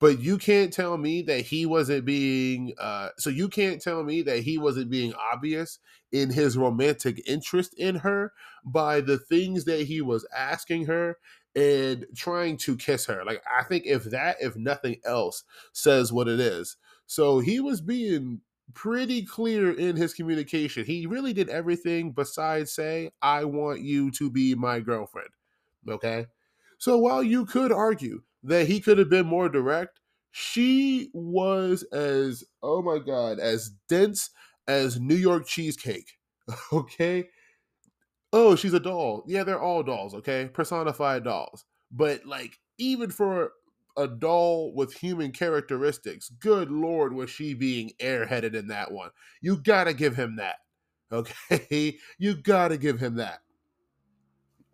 But 0.00 0.20
you 0.20 0.38
can't 0.38 0.72
tell 0.72 0.96
me 0.96 1.22
that 1.22 1.40
he 1.40 1.66
wasn't 1.66 2.04
being. 2.04 2.72
Uh, 2.78 3.08
so 3.18 3.30
you 3.30 3.48
can't 3.48 3.82
tell 3.82 4.04
me 4.04 4.22
that 4.22 4.40
he 4.40 4.56
wasn't 4.58 4.90
being 4.90 5.12
obvious 5.14 5.80
in 6.12 6.30
his 6.30 6.56
romantic 6.56 7.20
interest 7.26 7.74
in 7.74 7.96
her 7.96 8.32
by 8.64 9.00
the 9.00 9.18
things 9.18 9.64
that 9.64 9.86
he 9.86 10.00
was 10.00 10.26
asking 10.36 10.86
her 10.86 11.18
and 11.56 12.06
trying 12.16 12.56
to 12.58 12.76
kiss 12.76 13.06
her. 13.06 13.24
Like 13.24 13.42
I 13.50 13.64
think 13.64 13.86
if 13.86 14.04
that, 14.04 14.36
if 14.40 14.56
nothing 14.56 15.00
else, 15.04 15.42
says 15.72 16.12
what 16.12 16.28
it 16.28 16.38
is. 16.38 16.76
So 17.06 17.40
he 17.40 17.58
was 17.58 17.80
being 17.80 18.40
pretty 18.74 19.22
clear 19.24 19.72
in 19.72 19.96
his 19.96 20.14
communication. 20.14 20.84
He 20.84 21.06
really 21.06 21.32
did 21.32 21.48
everything 21.48 22.12
besides 22.12 22.70
say, 22.72 23.10
I 23.22 23.44
want 23.44 23.80
you 23.80 24.10
to 24.12 24.30
be 24.30 24.54
my 24.54 24.80
girlfriend. 24.80 25.30
Okay. 25.88 26.26
So 26.78 26.98
while 26.98 27.22
you 27.22 27.46
could 27.46 27.72
argue 27.72 28.22
that 28.44 28.66
he 28.66 28.80
could 28.80 28.98
have 28.98 29.10
been 29.10 29.26
more 29.26 29.48
direct, 29.48 30.00
she 30.30 31.10
was 31.12 31.82
as, 31.92 32.44
oh 32.62 32.82
my 32.82 32.98
God, 32.98 33.38
as 33.38 33.70
dense 33.88 34.30
as 34.66 35.00
New 35.00 35.16
York 35.16 35.46
cheesecake. 35.46 36.12
Okay. 36.72 37.28
Oh, 38.32 38.56
she's 38.56 38.72
a 38.72 38.80
doll. 38.80 39.22
Yeah, 39.26 39.44
they're 39.44 39.60
all 39.60 39.82
dolls. 39.82 40.14
Okay. 40.14 40.48
Personified 40.52 41.24
dolls. 41.24 41.64
But 41.90 42.24
like, 42.24 42.58
even 42.78 43.10
for 43.10 43.52
a 43.98 44.06
doll 44.06 44.72
with 44.74 44.94
human 44.94 45.32
characteristics. 45.32 46.30
Good 46.40 46.70
lord, 46.70 47.12
was 47.12 47.28
she 47.28 47.52
being 47.52 47.90
airheaded 48.00 48.54
in 48.54 48.68
that 48.68 48.92
one? 48.92 49.10
You 49.42 49.58
gotta 49.58 49.92
give 49.92 50.16
him 50.16 50.36
that. 50.36 50.56
Okay, 51.10 51.96
you 52.18 52.34
gotta 52.36 52.76
give 52.76 53.00
him 53.00 53.14
that. 53.16 53.40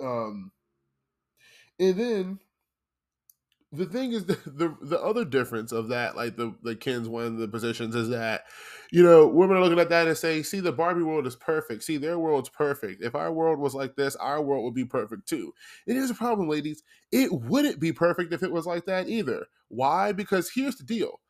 Um, 0.00 0.50
and 1.78 1.96
then 1.96 2.38
the 3.74 3.86
thing 3.86 4.12
is 4.12 4.24
the, 4.26 4.38
the, 4.46 4.76
the 4.82 5.00
other 5.00 5.24
difference 5.24 5.72
of 5.72 5.88
that, 5.88 6.16
like 6.16 6.36
the 6.36 6.54
the 6.62 6.74
one 7.08 7.24
of 7.26 7.36
the 7.38 7.48
positions 7.48 7.94
is 7.94 8.08
that, 8.08 8.44
you 8.90 9.02
know, 9.02 9.26
women 9.26 9.56
are 9.56 9.60
looking 9.60 9.78
at 9.78 9.88
that 9.90 10.06
and 10.06 10.16
saying, 10.16 10.44
see, 10.44 10.60
the 10.60 10.72
Barbie 10.72 11.02
world 11.02 11.26
is 11.26 11.36
perfect. 11.36 11.82
See, 11.82 11.96
their 11.96 12.18
world's 12.18 12.48
perfect. 12.48 13.02
If 13.02 13.14
our 13.14 13.32
world 13.32 13.58
was 13.58 13.74
like 13.74 13.96
this, 13.96 14.16
our 14.16 14.40
world 14.42 14.64
would 14.64 14.74
be 14.74 14.84
perfect 14.84 15.28
too. 15.28 15.52
It 15.86 15.96
is 15.96 16.10
a 16.10 16.14
problem, 16.14 16.48
ladies. 16.48 16.82
It 17.12 17.32
wouldn't 17.32 17.80
be 17.80 17.92
perfect 17.92 18.32
if 18.32 18.42
it 18.42 18.52
was 18.52 18.66
like 18.66 18.86
that 18.86 19.08
either. 19.08 19.46
Why? 19.68 20.12
Because 20.12 20.50
here's 20.50 20.76
the 20.76 20.84
deal. 20.84 21.20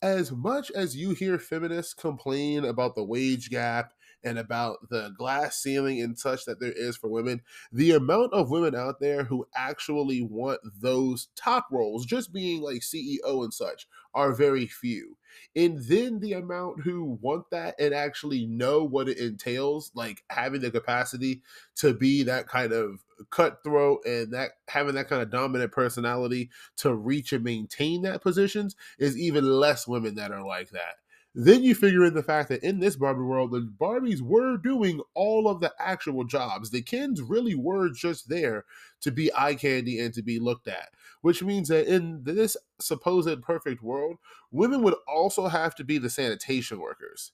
As 0.00 0.32
much 0.32 0.72
as 0.72 0.96
you 0.96 1.12
hear 1.12 1.38
feminists 1.38 1.94
complain 1.94 2.64
about 2.64 2.96
the 2.96 3.04
wage 3.04 3.50
gap 3.50 3.92
and 4.24 4.38
about 4.38 4.88
the 4.88 5.12
glass 5.16 5.56
ceiling 5.56 6.00
and 6.00 6.18
such 6.18 6.44
that 6.44 6.60
there 6.60 6.72
is 6.72 6.96
for 6.96 7.08
women, 7.08 7.42
the 7.72 7.92
amount 7.92 8.32
of 8.32 8.50
women 8.50 8.74
out 8.74 9.00
there 9.00 9.24
who 9.24 9.46
actually 9.54 10.22
want 10.22 10.60
those 10.80 11.28
top 11.36 11.66
roles, 11.70 12.06
just 12.06 12.32
being 12.32 12.60
like 12.60 12.80
CEO 12.80 13.42
and 13.42 13.52
such, 13.52 13.86
are 14.14 14.32
very 14.32 14.66
few. 14.66 15.16
And 15.56 15.78
then 15.84 16.20
the 16.20 16.34
amount 16.34 16.82
who 16.82 17.18
want 17.20 17.50
that 17.50 17.74
and 17.78 17.94
actually 17.94 18.46
know 18.46 18.84
what 18.84 19.08
it 19.08 19.18
entails, 19.18 19.90
like 19.94 20.22
having 20.30 20.60
the 20.60 20.70
capacity 20.70 21.42
to 21.76 21.94
be 21.94 22.22
that 22.24 22.48
kind 22.48 22.72
of 22.72 23.04
cutthroat 23.30 24.04
and 24.04 24.32
that 24.32 24.50
having 24.68 24.94
that 24.94 25.08
kind 25.08 25.22
of 25.22 25.30
dominant 25.30 25.72
personality 25.72 26.50
to 26.76 26.94
reach 26.94 27.32
and 27.32 27.44
maintain 27.44 28.02
that 28.02 28.22
positions 28.22 28.76
is 28.98 29.16
even 29.16 29.44
less 29.44 29.86
women 29.86 30.16
that 30.16 30.32
are 30.32 30.44
like 30.44 30.70
that. 30.70 30.96
Then 31.34 31.62
you 31.62 31.74
figure 31.74 32.04
in 32.04 32.12
the 32.12 32.22
fact 32.22 32.50
that 32.50 32.62
in 32.62 32.80
this 32.80 32.96
Barbie 32.96 33.22
world, 33.22 33.52
the 33.52 33.60
Barbies 33.60 34.20
were 34.20 34.58
doing 34.58 35.00
all 35.14 35.48
of 35.48 35.60
the 35.60 35.72
actual 35.78 36.24
jobs. 36.24 36.70
The 36.70 36.82
Kens 36.82 37.22
really 37.22 37.54
were 37.54 37.88
just 37.88 38.28
there 38.28 38.66
to 39.00 39.10
be 39.10 39.30
eye 39.34 39.54
candy 39.54 39.98
and 39.98 40.12
to 40.12 40.22
be 40.22 40.38
looked 40.38 40.68
at, 40.68 40.90
which 41.22 41.42
means 41.42 41.68
that 41.68 41.86
in 41.86 42.24
this 42.24 42.56
supposed 42.80 43.42
perfect 43.42 43.82
world, 43.82 44.18
women 44.50 44.82
would 44.82 44.94
also 45.08 45.48
have 45.48 45.74
to 45.76 45.84
be 45.84 45.96
the 45.96 46.10
sanitation 46.10 46.78
workers. 46.78 47.32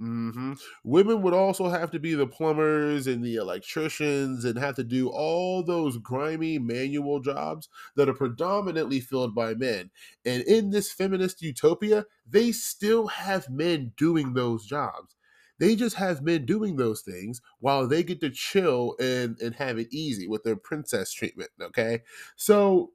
Mm-hmm. 0.00 0.54
Women 0.82 1.20
would 1.22 1.34
also 1.34 1.68
have 1.68 1.90
to 1.90 1.98
be 1.98 2.14
the 2.14 2.26
plumbers 2.26 3.06
and 3.06 3.22
the 3.22 3.36
electricians 3.36 4.46
and 4.46 4.58
have 4.58 4.76
to 4.76 4.84
do 4.84 5.08
all 5.08 5.62
those 5.62 5.98
grimy 5.98 6.58
manual 6.58 7.20
jobs 7.20 7.68
that 7.96 8.08
are 8.08 8.14
predominantly 8.14 9.00
filled 9.00 9.34
by 9.34 9.54
men. 9.54 9.90
And 10.24 10.42
in 10.44 10.70
this 10.70 10.90
feminist 10.90 11.42
utopia, 11.42 12.06
they 12.26 12.50
still 12.52 13.08
have 13.08 13.50
men 13.50 13.92
doing 13.96 14.32
those 14.32 14.64
jobs. 14.64 15.16
They 15.58 15.76
just 15.76 15.96
have 15.96 16.22
men 16.22 16.46
doing 16.46 16.76
those 16.76 17.02
things 17.02 17.42
while 17.58 17.86
they 17.86 18.02
get 18.02 18.20
to 18.22 18.30
chill 18.30 18.96
and, 18.98 19.36
and 19.42 19.54
have 19.56 19.78
it 19.78 19.88
easy 19.92 20.26
with 20.26 20.42
their 20.42 20.56
princess 20.56 21.12
treatment. 21.12 21.50
Okay. 21.60 22.00
So, 22.36 22.92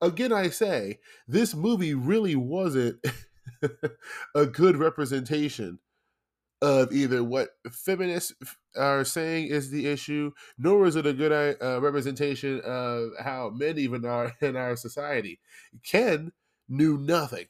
again, 0.00 0.32
I 0.32 0.48
say 0.48 0.98
this 1.28 1.54
movie 1.54 1.94
really 1.94 2.34
wasn't 2.34 2.98
a 4.34 4.46
good 4.46 4.76
representation 4.76 5.78
of 6.62 6.92
either 6.92 7.24
what 7.24 7.50
feminists 7.72 8.32
are 8.76 9.04
saying 9.04 9.48
is 9.48 9.70
the 9.70 9.88
issue, 9.88 10.30
nor 10.56 10.86
is 10.86 10.94
it 10.94 11.06
a 11.06 11.12
good 11.12 11.56
uh, 11.60 11.80
representation 11.82 12.60
of 12.64 13.10
how 13.18 13.50
men 13.50 13.78
even 13.78 14.06
are 14.06 14.32
in 14.40 14.56
our 14.56 14.76
society. 14.76 15.40
Ken 15.82 16.30
knew 16.68 16.96
nothing. 16.96 17.46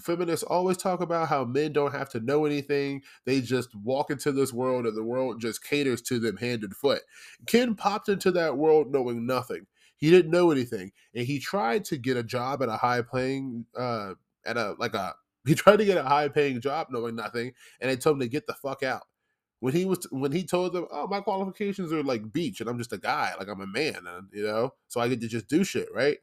Feminists 0.00 0.44
always 0.44 0.76
talk 0.76 1.00
about 1.00 1.26
how 1.26 1.44
men 1.44 1.72
don't 1.72 1.92
have 1.92 2.08
to 2.10 2.20
know 2.20 2.44
anything. 2.44 3.02
They 3.26 3.40
just 3.40 3.74
walk 3.74 4.12
into 4.12 4.30
this 4.30 4.52
world 4.52 4.86
and 4.86 4.96
the 4.96 5.02
world 5.02 5.40
just 5.40 5.64
caters 5.64 6.00
to 6.02 6.20
them 6.20 6.36
hand 6.36 6.62
and 6.62 6.74
foot. 6.74 7.02
Ken 7.46 7.74
popped 7.74 8.08
into 8.08 8.30
that 8.30 8.56
world 8.56 8.92
knowing 8.92 9.26
nothing. 9.26 9.66
He 9.96 10.10
didn't 10.10 10.30
know 10.30 10.52
anything. 10.52 10.92
And 11.16 11.26
he 11.26 11.40
tried 11.40 11.84
to 11.86 11.96
get 11.96 12.16
a 12.16 12.22
job 12.22 12.62
at 12.62 12.68
a 12.68 12.76
high 12.76 13.02
playing, 13.02 13.66
uh, 13.76 14.14
at 14.46 14.56
a, 14.56 14.76
like 14.78 14.94
a, 14.94 15.16
he 15.46 15.54
tried 15.54 15.76
to 15.76 15.84
get 15.84 15.98
a 15.98 16.04
high 16.04 16.28
paying 16.28 16.60
job 16.60 16.88
knowing 16.90 17.16
nothing, 17.16 17.52
and 17.80 17.90
they 17.90 17.96
told 17.96 18.16
him 18.16 18.20
to 18.20 18.28
get 18.28 18.46
the 18.46 18.54
fuck 18.54 18.82
out. 18.82 19.02
When 19.60 19.72
he 19.72 19.84
was 19.84 20.06
when 20.10 20.32
he 20.32 20.44
told 20.44 20.72
them, 20.74 20.86
"Oh, 20.90 21.06
my 21.06 21.20
qualifications 21.20 21.92
are 21.92 22.02
like 22.02 22.32
beach, 22.32 22.60
and 22.60 22.68
I'm 22.68 22.78
just 22.78 22.92
a 22.92 22.98
guy, 22.98 23.34
like 23.38 23.48
I'm 23.48 23.60
a 23.60 23.66
man, 23.66 24.06
and 24.06 24.28
you 24.32 24.42
know, 24.42 24.72
so 24.88 25.00
I 25.00 25.08
get 25.08 25.20
to 25.22 25.28
just 25.28 25.48
do 25.48 25.64
shit, 25.64 25.88
right?" 25.94 26.18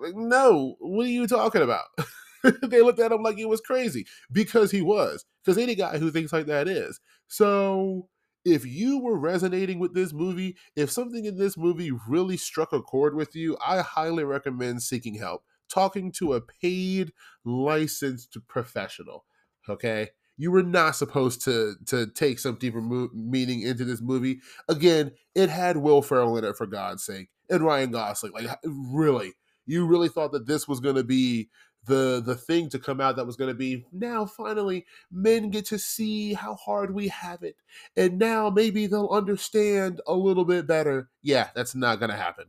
Like, 0.00 0.14
no, 0.16 0.76
what 0.80 1.06
are 1.06 1.10
you 1.10 1.26
talking 1.26 1.62
about? 1.62 1.84
they 2.62 2.82
looked 2.82 2.98
at 2.98 3.12
him 3.12 3.22
like 3.22 3.36
he 3.36 3.44
was 3.44 3.60
crazy 3.60 4.06
because 4.32 4.70
he 4.70 4.82
was. 4.82 5.24
Because 5.44 5.58
any 5.58 5.74
guy 5.74 5.98
who 5.98 6.10
thinks 6.10 6.32
like 6.32 6.46
that 6.46 6.66
is. 6.66 7.00
So 7.28 8.08
if 8.44 8.64
you 8.64 9.00
were 9.00 9.18
resonating 9.18 9.78
with 9.78 9.94
this 9.94 10.12
movie, 10.12 10.56
if 10.74 10.90
something 10.90 11.24
in 11.24 11.38
this 11.38 11.56
movie 11.56 11.92
really 12.08 12.36
struck 12.36 12.72
a 12.72 12.82
chord 12.82 13.14
with 13.14 13.34
you, 13.34 13.56
I 13.64 13.80
highly 13.80 14.24
recommend 14.24 14.82
seeking 14.82 15.14
help 15.14 15.42
talking 15.68 16.12
to 16.12 16.34
a 16.34 16.40
paid 16.40 17.12
licensed 17.44 18.36
professional. 18.48 19.24
Okay, 19.68 20.10
you 20.36 20.50
were 20.50 20.62
not 20.62 20.96
supposed 20.96 21.42
to 21.44 21.74
to 21.86 22.06
take 22.06 22.38
some 22.38 22.56
deeper 22.56 22.80
mo- 22.80 23.10
meaning 23.12 23.62
into 23.62 23.84
this 23.84 24.00
movie. 24.00 24.40
Again, 24.68 25.12
it 25.34 25.48
had 25.48 25.78
Will 25.78 26.02
Ferrell 26.02 26.36
in 26.36 26.44
it 26.44 26.56
for 26.56 26.66
God's 26.66 27.04
sake, 27.04 27.28
and 27.50 27.62
Ryan 27.62 27.90
Gosling. 27.90 28.32
Like, 28.32 28.58
really, 28.64 29.34
you 29.66 29.86
really 29.86 30.08
thought 30.08 30.32
that 30.32 30.46
this 30.46 30.68
was 30.68 30.80
going 30.80 30.96
to 30.96 31.04
be 31.04 31.48
the 31.86 32.22
the 32.24 32.34
thing 32.34 32.68
to 32.68 32.78
come 32.78 33.00
out 33.00 33.16
that 33.16 33.26
was 33.26 33.36
going 33.36 33.50
to 33.50 33.54
be 33.54 33.84
now 33.92 34.26
finally 34.26 34.84
men 35.10 35.50
get 35.50 35.64
to 35.64 35.78
see 35.78 36.34
how 36.34 36.54
hard 36.56 36.92
we 36.92 37.08
have 37.08 37.42
it 37.42 37.56
and 37.96 38.18
now 38.18 38.50
maybe 38.50 38.86
they'll 38.86 39.08
understand 39.08 40.00
a 40.06 40.12
little 40.12 40.44
bit 40.44 40.66
better 40.66 41.08
yeah 41.22 41.48
that's 41.54 41.74
not 41.74 41.98
going 41.98 42.10
to 42.10 42.16
happen 42.16 42.46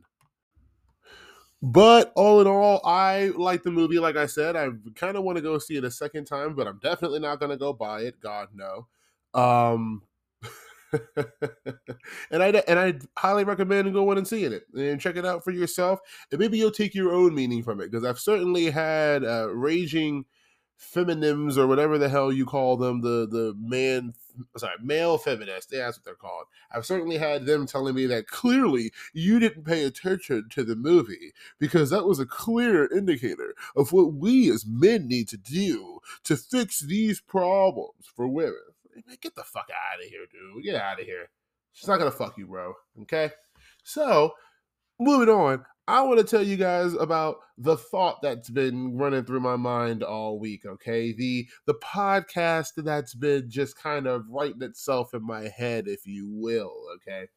but 1.61 2.11
all 2.15 2.39
in 2.41 2.47
all, 2.47 2.81
I 2.85 3.31
like 3.35 3.63
the 3.63 3.71
movie. 3.71 3.99
Like 3.99 4.15
I 4.15 4.27
said, 4.27 4.55
I 4.55 4.69
kind 4.95 5.17
of 5.17 5.23
want 5.23 5.37
to 5.37 5.41
go 5.41 5.57
see 5.57 5.75
it 5.75 5.83
a 5.83 5.91
second 5.91 6.25
time, 6.25 6.55
but 6.55 6.67
I'm 6.67 6.79
definitely 6.79 7.19
not 7.19 7.39
going 7.39 7.51
to 7.51 7.57
go 7.57 7.73
buy 7.73 8.01
it. 8.01 8.19
God 8.19 8.49
no. 8.53 8.87
Um, 9.33 10.03
and 12.31 12.43
I 12.43 12.49
and 12.67 12.79
I 12.79 12.93
highly 13.17 13.43
recommend 13.43 13.91
going 13.93 14.17
and 14.17 14.27
seeing 14.27 14.53
it 14.53 14.63
and 14.73 15.01
check 15.01 15.15
it 15.15 15.25
out 15.25 15.43
for 15.43 15.51
yourself. 15.51 15.99
And 16.31 16.39
maybe 16.39 16.57
you'll 16.57 16.71
take 16.71 16.95
your 16.95 17.13
own 17.13 17.33
meaning 17.33 17.63
from 17.63 17.81
it 17.81 17.91
because 17.91 18.05
I've 18.05 18.19
certainly 18.19 18.69
had 18.69 19.23
uh, 19.23 19.49
raging 19.49 20.25
feminims 20.79 21.57
or 21.57 21.67
whatever 21.67 21.97
the 21.97 22.09
hell 22.09 22.31
you 22.31 22.45
call 22.45 22.77
them, 22.77 23.01
the 23.01 23.27
the 23.27 23.55
man 23.57 24.13
sorry, 24.55 24.75
male 24.81 25.17
feminists, 25.17 25.71
that's 25.71 25.97
what 25.97 26.05
they're 26.05 26.15
called. 26.15 26.45
I've 26.71 26.85
certainly 26.85 27.17
had 27.17 27.45
them 27.45 27.65
telling 27.65 27.95
me 27.95 28.05
that 28.07 28.27
clearly 28.27 28.91
you 29.13 29.39
didn't 29.39 29.63
pay 29.63 29.83
attention 29.83 30.49
to 30.51 30.63
the 30.63 30.75
movie 30.75 31.33
because 31.59 31.89
that 31.89 32.05
was 32.05 32.19
a 32.19 32.25
clear 32.25 32.91
indicator 32.91 33.55
of 33.75 33.91
what 33.91 34.13
we 34.13 34.51
as 34.51 34.65
men 34.65 35.07
need 35.07 35.27
to 35.29 35.37
do 35.37 35.99
to 36.23 36.37
fix 36.37 36.79
these 36.79 37.19
problems 37.19 38.05
for 38.15 38.27
women. 38.27 38.55
Get 39.21 39.35
the 39.35 39.43
fuck 39.43 39.69
out 39.69 40.03
of 40.03 40.09
here, 40.09 40.25
dude. 40.31 40.63
Get 40.63 40.75
out 40.75 40.99
of 40.99 41.05
here. 41.05 41.29
She's 41.73 41.87
not 41.87 41.97
gonna 41.97 42.11
fuck 42.11 42.37
you, 42.37 42.47
bro. 42.47 42.73
Okay? 43.03 43.31
So, 43.83 44.33
moving 44.99 45.29
on, 45.29 45.65
I 45.87 46.01
want 46.01 46.19
to 46.19 46.25
tell 46.25 46.43
you 46.43 46.57
guys 46.57 46.93
about 46.93 47.37
the 47.57 47.77
thought 47.77 48.21
that's 48.21 48.49
been 48.49 48.97
running 48.97 49.23
through 49.23 49.39
my 49.39 49.55
mind 49.55 50.03
all 50.03 50.37
week, 50.37 50.65
okay? 50.65 51.13
The 51.13 51.47
the 51.65 51.75
podcast 51.75 52.73
that's 52.77 53.13
been 53.13 53.49
just 53.49 53.77
kind 53.77 54.05
of 54.05 54.25
writing 54.29 54.63
itself 54.63 55.13
in 55.13 55.25
my 55.25 55.47
head, 55.47 55.87
if 55.87 56.05
you 56.05 56.27
will, 56.29 56.73
okay? 56.95 57.27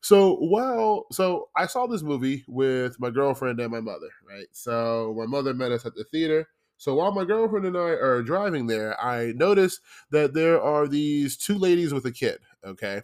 So 0.00 0.36
while 0.36 1.06
so 1.10 1.48
I 1.56 1.66
saw 1.66 1.86
this 1.88 2.02
movie 2.02 2.44
with 2.46 3.00
my 3.00 3.10
girlfriend 3.10 3.58
and 3.58 3.72
my 3.72 3.80
mother, 3.80 4.10
right? 4.28 4.46
So 4.52 5.12
my 5.18 5.26
mother 5.26 5.52
met 5.52 5.72
us 5.72 5.84
at 5.84 5.96
the 5.96 6.04
theater. 6.04 6.48
So 6.78 6.94
while 6.94 7.10
my 7.10 7.24
girlfriend 7.24 7.66
and 7.66 7.76
I 7.76 7.80
are 7.80 8.22
driving 8.22 8.66
there, 8.68 9.00
I 9.02 9.32
noticed 9.32 9.80
that 10.10 10.34
there 10.34 10.60
are 10.60 10.86
these 10.86 11.36
two 11.36 11.58
ladies 11.58 11.92
with 11.92 12.04
a 12.04 12.12
kid, 12.12 12.38
okay? 12.64 13.02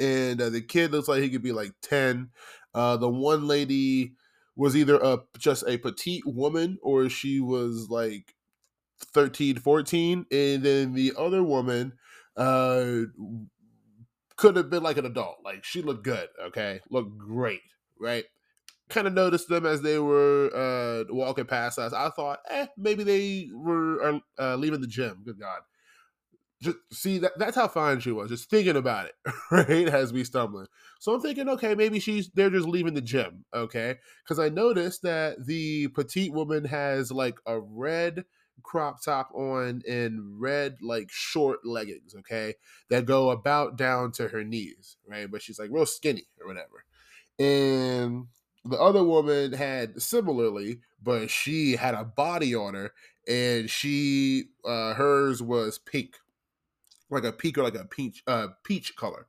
And 0.00 0.40
uh, 0.40 0.50
the 0.50 0.60
kid 0.60 0.92
looks 0.92 1.08
like 1.08 1.22
he 1.22 1.30
could 1.30 1.42
be 1.42 1.52
like 1.52 1.72
10 1.82 2.30
uh, 2.74 2.96
the 2.96 3.08
one 3.08 3.46
lady 3.46 4.14
was 4.56 4.76
either 4.76 4.96
a 4.96 5.18
just 5.38 5.64
a 5.66 5.78
petite 5.78 6.26
woman 6.26 6.78
or 6.82 7.08
she 7.08 7.40
was 7.40 7.88
like 7.90 8.34
13, 8.98 9.56
14. 9.56 10.26
And 10.30 10.62
then 10.62 10.94
the 10.94 11.12
other 11.16 11.42
woman 11.42 11.92
uh, 12.36 13.02
could 14.36 14.56
have 14.56 14.70
been 14.70 14.82
like 14.82 14.98
an 14.98 15.06
adult. 15.06 15.38
Like 15.44 15.64
she 15.64 15.82
looked 15.82 16.04
good, 16.04 16.28
okay? 16.46 16.80
Looked 16.90 17.16
great, 17.18 17.62
right? 18.00 18.24
Kind 18.88 19.06
of 19.06 19.12
noticed 19.12 19.48
them 19.48 19.66
as 19.66 19.82
they 19.82 19.98
were 19.98 20.50
uh, 20.54 21.04
walking 21.12 21.44
past 21.44 21.78
us. 21.78 21.92
I 21.92 22.10
thought, 22.10 22.40
eh, 22.48 22.66
maybe 22.76 23.04
they 23.04 23.50
were 23.52 24.20
uh, 24.38 24.56
leaving 24.56 24.80
the 24.80 24.86
gym. 24.86 25.22
Good 25.24 25.38
God 25.38 25.60
just 26.60 26.76
see 26.92 27.18
that 27.18 27.38
that's 27.38 27.56
how 27.56 27.68
fine 27.68 28.00
she 28.00 28.10
was 28.10 28.30
just 28.30 28.50
thinking 28.50 28.76
about 28.76 29.06
it 29.06 29.14
right 29.50 29.88
as 29.88 30.12
we 30.12 30.24
stumbling. 30.24 30.66
So 30.98 31.14
i'm 31.14 31.20
thinking 31.20 31.48
okay 31.50 31.74
maybe 31.74 32.00
she's 32.00 32.30
they're 32.30 32.50
just 32.50 32.68
leaving 32.68 32.94
the 32.94 33.00
gym 33.00 33.44
okay? 33.54 33.96
Because 34.24 34.38
i 34.38 34.48
noticed 34.48 35.02
that 35.02 35.46
the 35.46 35.88
petite 35.88 36.32
woman 36.32 36.64
has 36.64 37.12
like 37.12 37.38
a 37.46 37.60
red 37.60 38.24
crop 38.64 39.02
top 39.02 39.30
on 39.34 39.82
and 39.88 40.40
red 40.40 40.76
like 40.82 41.08
short 41.10 41.60
leggings 41.64 42.14
okay 42.18 42.54
that 42.90 43.06
go 43.06 43.30
about 43.30 43.76
down 43.76 44.10
to 44.12 44.28
her 44.28 44.42
knees 44.42 44.96
right? 45.06 45.30
But 45.30 45.42
she's 45.42 45.58
like 45.58 45.70
real 45.70 45.86
skinny 45.86 46.26
or 46.40 46.48
whatever. 46.48 46.84
And 47.38 48.26
the 48.64 48.78
other 48.80 49.04
woman 49.04 49.52
had 49.52 50.02
similarly 50.02 50.80
but 51.00 51.30
she 51.30 51.76
had 51.76 51.94
a 51.94 52.04
body 52.04 52.54
on 52.54 52.74
her 52.74 52.92
and 53.28 53.70
she 53.70 54.46
uh 54.64 54.94
hers 54.94 55.40
was 55.40 55.78
pink 55.78 56.16
like 57.10 57.24
a 57.24 57.32
peak 57.32 57.58
or 57.58 57.62
like 57.62 57.74
a 57.74 57.84
peach 57.84 58.22
uh, 58.26 58.48
peach 58.64 58.96
color. 58.96 59.26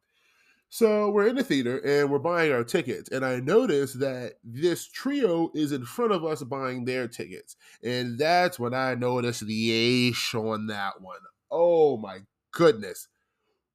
So 0.72 1.10
we're 1.10 1.28
in 1.28 1.36
the 1.36 1.44
theater 1.44 1.80
and 1.80 2.12
we're 2.12 2.20
buying 2.20 2.52
our 2.52 2.64
tickets, 2.64 3.10
and 3.10 3.26
I 3.26 3.40
notice 3.40 3.94
that 3.94 4.34
this 4.44 4.88
trio 4.88 5.50
is 5.56 5.72
in 5.72 5.84
front 5.84 6.12
of 6.12 6.24
us 6.24 6.44
buying 6.44 6.86
their 6.86 7.08
tickets, 7.08 7.56
and 7.84 8.20
that's 8.20 8.60
when 8.60 8.74
I 8.74 8.94
noticed 8.94 9.46
the 9.46 9.72
age 9.72 10.32
on 10.36 10.68
that 10.68 11.02
one. 11.02 11.20
Oh 11.50 11.98
my 11.98 12.20
goodness, 12.52 13.08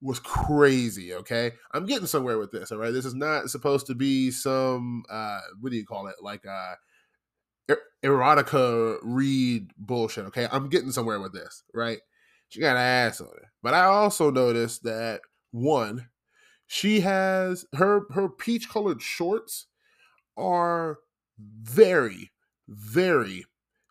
was 0.00 0.20
crazy. 0.20 1.14
Okay, 1.14 1.52
I'm 1.72 1.86
getting 1.86 2.06
somewhere 2.06 2.38
with 2.38 2.52
this. 2.52 2.70
All 2.70 2.78
right, 2.78 2.92
this 2.92 3.06
is 3.06 3.14
not 3.14 3.50
supposed 3.50 3.86
to 3.86 3.94
be 3.96 4.30
some 4.30 5.02
uh, 5.10 5.40
what 5.60 5.72
do 5.72 5.76
you 5.76 5.86
call 5.86 6.06
it, 6.06 6.16
like 6.22 6.46
uh, 6.46 6.74
er, 7.70 7.78
erotica 8.04 8.98
read 9.02 9.72
bullshit. 9.76 10.26
Okay, 10.26 10.46
I'm 10.52 10.68
getting 10.68 10.92
somewhere 10.92 11.18
with 11.18 11.32
this. 11.32 11.64
Right 11.74 11.98
she 12.54 12.60
got 12.60 12.76
an 12.76 12.82
ass 12.82 13.20
on 13.20 13.26
her. 13.26 13.50
But 13.64 13.74
I 13.74 13.86
also 13.86 14.30
noticed 14.30 14.84
that 14.84 15.22
one, 15.50 16.08
she 16.68 17.00
has 17.00 17.66
her 17.74 18.02
her 18.12 18.28
peach 18.28 18.68
colored 18.68 19.02
shorts 19.02 19.66
are 20.36 20.98
very, 21.36 22.30
very 22.68 23.44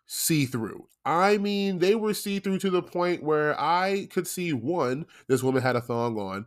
see 0.06 0.46
through. 0.46 0.88
I 1.04 1.36
mean, 1.36 1.78
they 1.78 1.94
were 1.94 2.14
see 2.14 2.38
through 2.38 2.60
to 2.60 2.70
the 2.70 2.82
point 2.82 3.22
where 3.22 3.54
I 3.60 4.08
could 4.10 4.26
see 4.26 4.54
one, 4.54 5.04
this 5.28 5.42
woman 5.42 5.62
had 5.62 5.76
a 5.76 5.82
thong 5.82 6.18
on, 6.18 6.46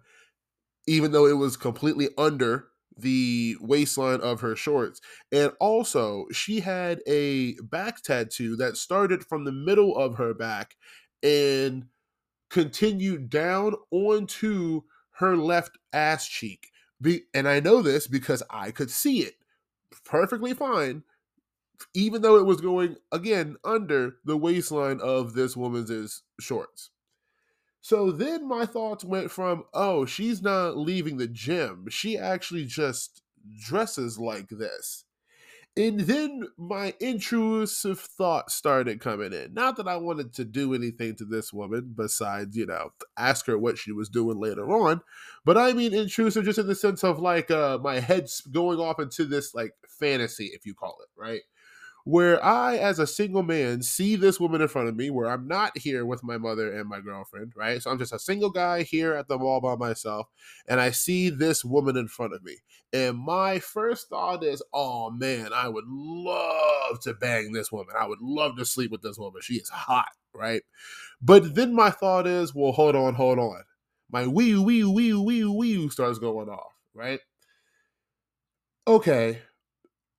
even 0.88 1.12
though 1.12 1.28
it 1.28 1.38
was 1.38 1.56
completely 1.56 2.10
under 2.18 2.70
the 2.98 3.58
waistline 3.62 4.22
of 4.22 4.42
her 4.42 4.56
shorts. 4.56 5.02
And 5.32 5.52
also, 5.60 6.26
she 6.32 6.62
had 6.62 7.02
a 7.06 7.54
back 7.62 8.02
tattoo 8.02 8.56
that 8.56 8.76
started 8.76 9.24
from 9.24 9.46
the 9.46 9.52
middle 9.52 9.96
of 9.96 10.16
her 10.16 10.34
back 10.34 10.76
and 11.22 11.86
continued 12.50 13.30
down 13.30 13.76
onto 13.92 14.82
her 15.18 15.36
left 15.36 15.78
ass 15.94 16.28
cheek. 16.28 16.70
Be, 17.02 17.24
and 17.34 17.48
I 17.48 17.60
know 17.60 17.82
this 17.82 18.08
because 18.08 18.44
I 18.50 18.72
could 18.72 18.90
see 18.90 19.22
it 19.22 19.36
perfectly 20.04 20.54
fine, 20.54 21.04
even 21.94 22.22
though 22.22 22.38
it 22.38 22.46
was 22.46 22.62
going 22.62 22.96
again 23.12 23.58
under 23.64 24.18
the 24.26 24.38
waistline 24.38 25.00
of 25.02 25.34
this 25.34 25.56
woman's 25.56 26.24
shorts. 26.40 26.90
So 27.82 28.12
then 28.12 28.48
my 28.48 28.66
thoughts 28.66 29.06
went 29.06 29.32
from, 29.32 29.64
oh, 29.74 30.06
she's 30.06 30.42
not 30.42 30.78
leaving 30.78 31.18
the 31.18 31.28
gym. 31.28 31.86
She 31.90 32.18
actually 32.18 32.66
just 32.66 33.22
dresses 33.60 34.20
like 34.20 34.50
this. 34.50 35.06
And 35.78 36.00
then 36.00 36.48
my 36.58 36.96
intrusive 37.00 38.00
thoughts 38.00 38.56
started 38.56 39.00
coming 39.00 39.32
in. 39.32 39.54
Not 39.54 39.78
that 39.78 39.88
I 39.88 39.98
wanted 39.98 40.34
to 40.34 40.44
do 40.44 40.74
anything 40.74 41.16
to 41.18 41.26
this 41.26 41.54
woman 41.54 41.94
besides, 41.96 42.58
you 42.58 42.66
know, 42.66 42.94
ask 43.16 43.46
her 43.46 43.60
what 43.60 43.78
she 43.78 43.92
was 43.92 44.10
doing 44.10 44.40
later 44.40 44.72
on. 44.72 45.02
But 45.46 45.56
I 45.56 45.74
mean 45.74 45.94
intrusive 45.94 46.46
just 46.46 46.58
in 46.58 46.66
the 46.66 46.74
sense 46.74 47.04
of 47.04 47.20
like 47.20 47.52
uh 47.52 47.78
my 47.78 48.00
head's 48.00 48.42
going 48.42 48.80
off 48.80 49.00
into 49.00 49.26
this 49.26 49.54
like 49.54 49.74
fantasy, 49.88 50.46
if 50.46 50.66
you 50.66 50.74
call 50.74 50.98
it, 51.02 51.10
right? 51.16 51.42
Where 52.08 52.42
I, 52.42 52.78
as 52.78 53.00
a 53.00 53.06
single 53.06 53.44
man, 53.44 53.82
see 53.82 54.16
this 54.16 54.40
woman 54.40 54.62
in 54.62 54.70
front 54.70 54.88
of 54.88 54.96
me, 54.96 55.10
where 55.10 55.30
I'm 55.30 55.46
not 55.46 55.78
here 55.78 56.06
with 56.06 56.24
my 56.24 56.38
mother 56.38 56.72
and 56.72 56.88
my 56.88 57.02
girlfriend, 57.02 57.52
right? 57.54 57.82
So 57.84 57.92
I'm 57.92 58.00
just 58.00 58.14
a 58.14 58.20
single 58.20 58.50
guy 58.50 58.84
here 58.84 59.14
at 59.14 59.28
the 59.28 59.38
mall 59.38 59.60
by 59.60 59.76
myself, 59.76 60.28
and 60.70 60.80
I 60.80 60.92
see 60.92 61.30
this 61.30 61.66
woman 61.66 61.98
in 61.98 62.08
front 62.08 62.34
of 62.34 62.46
me. 62.46 62.60
And 62.94 63.18
my 63.18 63.60
first 63.60 64.08
thought 64.08 64.42
is, 64.42 64.64
oh 64.74 65.12
man, 65.12 65.52
I 65.54 65.68
would 65.68 65.84
love 65.86 67.02
to 67.02 67.14
bang 67.14 67.52
this 67.52 67.74
woman. 67.74 67.96
I 68.00 68.08
would 68.08 68.22
love 68.22 68.56
to 68.56 68.64
sleep 68.64 68.90
with 68.90 69.02
this 69.02 69.18
woman. 69.18 69.42
She 69.42 69.56
is 69.56 69.68
hot, 69.68 70.08
right? 70.34 70.62
But 71.22 71.56
then 71.56 71.76
my 71.76 71.90
thought 71.90 72.26
is, 72.26 72.56
well, 72.56 72.72
hold 72.72 72.96
on, 72.96 73.16
hold 73.16 73.38
on. 73.38 73.64
My 74.10 74.28
wee, 74.28 74.58
wee, 74.58 74.86
wee, 74.86 75.14
wee, 75.14 75.44
wee 75.44 75.90
starts 75.90 76.20
going 76.20 76.48
off, 76.48 76.72
right? 76.94 77.20
Okay, 78.88 79.40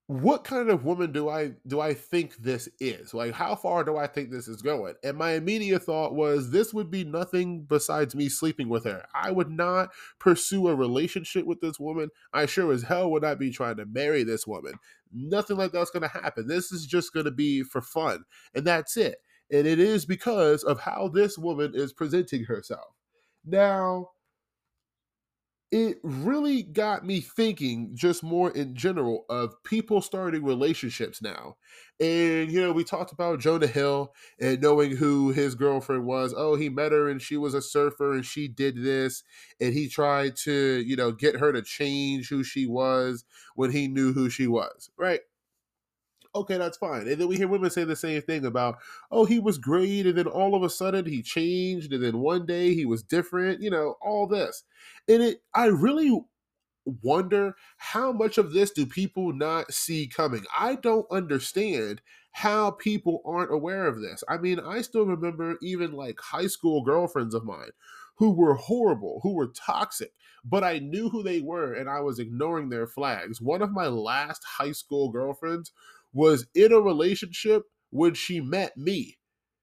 what 0.08 0.42
kind 0.42 0.70
of 0.70 0.86
woman 0.86 1.12
do 1.12 1.28
I 1.28 1.52
do 1.66 1.80
I 1.80 1.92
think 1.92 2.38
this 2.38 2.66
is? 2.80 3.12
Like 3.12 3.34
how 3.34 3.54
far 3.54 3.84
do 3.84 3.98
I 3.98 4.06
think 4.06 4.30
this 4.30 4.48
is 4.48 4.62
going? 4.62 4.94
And 5.04 5.18
my 5.18 5.32
immediate 5.32 5.82
thought 5.82 6.14
was 6.14 6.50
this 6.50 6.72
would 6.72 6.90
be 6.90 7.04
nothing 7.04 7.64
besides 7.64 8.14
me 8.14 8.30
sleeping 8.30 8.70
with 8.70 8.84
her. 8.84 9.04
I 9.14 9.30
would 9.30 9.50
not 9.50 9.90
pursue 10.18 10.68
a 10.68 10.74
relationship 10.74 11.44
with 11.44 11.60
this 11.60 11.78
woman. 11.78 12.08
I 12.32 12.46
sure 12.46 12.72
as 12.72 12.84
hell 12.84 13.10
would 13.10 13.22
not 13.22 13.38
be 13.38 13.50
trying 13.50 13.76
to 13.76 13.84
marry 13.84 14.24
this 14.24 14.46
woman. 14.46 14.72
Nothing 15.12 15.58
like 15.58 15.72
that's 15.72 15.90
going 15.90 16.08
to 16.08 16.08
happen. 16.08 16.48
This 16.48 16.72
is 16.72 16.86
just 16.86 17.12
going 17.12 17.26
to 17.26 17.30
be 17.30 17.62
for 17.62 17.82
fun. 17.82 18.24
And 18.54 18.66
that's 18.66 18.96
it. 18.96 19.18
And 19.52 19.66
it 19.66 19.78
is 19.78 20.06
because 20.06 20.64
of 20.64 20.80
how 20.80 21.08
this 21.08 21.36
woman 21.36 21.72
is 21.74 21.92
presenting 21.92 22.44
herself. 22.44 22.94
Now, 23.44 24.12
it 25.70 25.98
really 26.02 26.62
got 26.62 27.04
me 27.04 27.20
thinking 27.20 27.90
just 27.94 28.22
more 28.22 28.50
in 28.50 28.74
general 28.74 29.26
of 29.28 29.62
people 29.64 30.00
starting 30.00 30.42
relationships 30.42 31.20
now. 31.20 31.56
And, 32.00 32.50
you 32.50 32.60
know, 32.60 32.72
we 32.72 32.84
talked 32.84 33.12
about 33.12 33.40
Jonah 33.40 33.66
Hill 33.66 34.14
and 34.40 34.62
knowing 34.62 34.96
who 34.96 35.30
his 35.30 35.54
girlfriend 35.54 36.06
was. 36.06 36.32
Oh, 36.34 36.54
he 36.56 36.70
met 36.70 36.92
her 36.92 37.08
and 37.08 37.20
she 37.20 37.36
was 37.36 37.52
a 37.52 37.60
surfer 37.60 38.12
and 38.12 38.24
she 38.24 38.48
did 38.48 38.82
this. 38.82 39.22
And 39.60 39.74
he 39.74 39.88
tried 39.88 40.36
to, 40.44 40.82
you 40.86 40.96
know, 40.96 41.12
get 41.12 41.36
her 41.36 41.52
to 41.52 41.60
change 41.60 42.28
who 42.30 42.42
she 42.44 42.66
was 42.66 43.24
when 43.54 43.70
he 43.70 43.88
knew 43.88 44.14
who 44.14 44.30
she 44.30 44.46
was, 44.46 44.90
right? 44.96 45.20
Okay, 46.34 46.58
that's 46.58 46.78
fine. 46.78 47.08
And 47.08 47.20
then 47.20 47.28
we 47.28 47.36
hear 47.36 47.48
women 47.48 47.70
say 47.70 47.84
the 47.84 47.96
same 47.96 48.22
thing 48.22 48.44
about, 48.44 48.78
oh, 49.10 49.24
he 49.24 49.38
was 49.38 49.58
great, 49.58 50.06
and 50.06 50.16
then 50.16 50.26
all 50.26 50.54
of 50.54 50.62
a 50.62 50.70
sudden 50.70 51.06
he 51.06 51.22
changed, 51.22 51.92
and 51.92 52.02
then 52.02 52.18
one 52.18 52.46
day 52.46 52.74
he 52.74 52.84
was 52.86 53.02
different, 53.02 53.60
you 53.60 53.70
know, 53.70 53.96
all 54.00 54.26
this. 54.26 54.64
And 55.08 55.22
it 55.22 55.42
I 55.54 55.66
really 55.66 56.20
wonder 57.02 57.54
how 57.76 58.12
much 58.12 58.38
of 58.38 58.52
this 58.52 58.70
do 58.70 58.86
people 58.86 59.32
not 59.32 59.72
see 59.72 60.06
coming? 60.06 60.44
I 60.58 60.76
don't 60.76 61.06
understand 61.10 62.00
how 62.32 62.72
people 62.72 63.22
aren't 63.26 63.52
aware 63.52 63.86
of 63.86 64.00
this. 64.00 64.22
I 64.28 64.38
mean, 64.38 64.60
I 64.60 64.82
still 64.82 65.04
remember 65.04 65.56
even 65.62 65.92
like 65.92 66.20
high 66.20 66.46
school 66.46 66.82
girlfriends 66.82 67.34
of 67.34 67.44
mine 67.44 67.70
who 68.16 68.30
were 68.30 68.54
horrible, 68.54 69.20
who 69.22 69.34
were 69.34 69.48
toxic, 69.48 70.12
but 70.44 70.64
I 70.64 70.78
knew 70.78 71.08
who 71.08 71.22
they 71.22 71.40
were 71.40 71.72
and 71.72 71.88
I 71.88 72.00
was 72.00 72.18
ignoring 72.18 72.68
their 72.68 72.86
flags. 72.86 73.40
One 73.40 73.62
of 73.62 73.70
my 73.70 73.86
last 73.86 74.42
high 74.44 74.72
school 74.72 75.10
girlfriends 75.10 75.72
was 76.12 76.46
in 76.54 76.72
a 76.72 76.80
relationship 76.80 77.62
when 77.90 78.14
she 78.14 78.40
met 78.40 78.76
me. 78.76 79.18